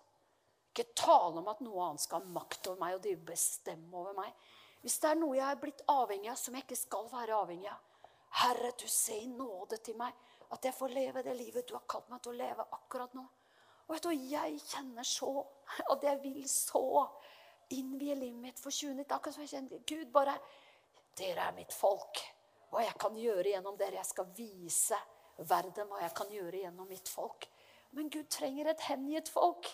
[0.72, 4.32] Ikke tale om at noe annet skal ha makt over meg og bestemme over meg.
[4.82, 7.68] Hvis det er noe jeg er blitt avhengig av, som jeg ikke skal være avhengig
[7.74, 8.08] av,
[8.42, 10.16] Herre, du se i nåde til meg
[10.56, 13.26] at jeg får leve det livet du har kalt meg til å leve akkurat nå.
[13.88, 15.44] Og vet du, Jeg kjenner så
[15.92, 17.04] at jeg vil så
[17.76, 19.16] innvie livet mitt for 2019.
[19.16, 20.38] Akkurat som jeg kjenner Gud bare
[21.18, 22.22] Dere er mitt folk.
[22.72, 24.00] Hva jeg kan gjøre gjennom dere.
[24.00, 24.98] Jeg skal vise
[25.50, 27.50] verden hva jeg kan gjøre gjennom mitt folk.
[27.92, 29.68] Men Gud trenger et hengitt folk.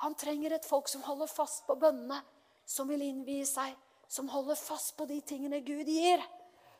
[0.00, 2.22] Han trenger et folk som holder fast på bønnene,
[2.64, 3.74] som vil innvie seg,
[4.08, 6.24] som holder fast på de tingene Gud gir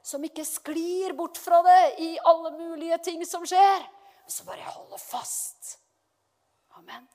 [0.03, 3.85] som ikke sklir bort fra det i alle mulige ting som skjer,
[4.25, 5.77] men som bare holder fast.
[6.81, 7.09] Amen.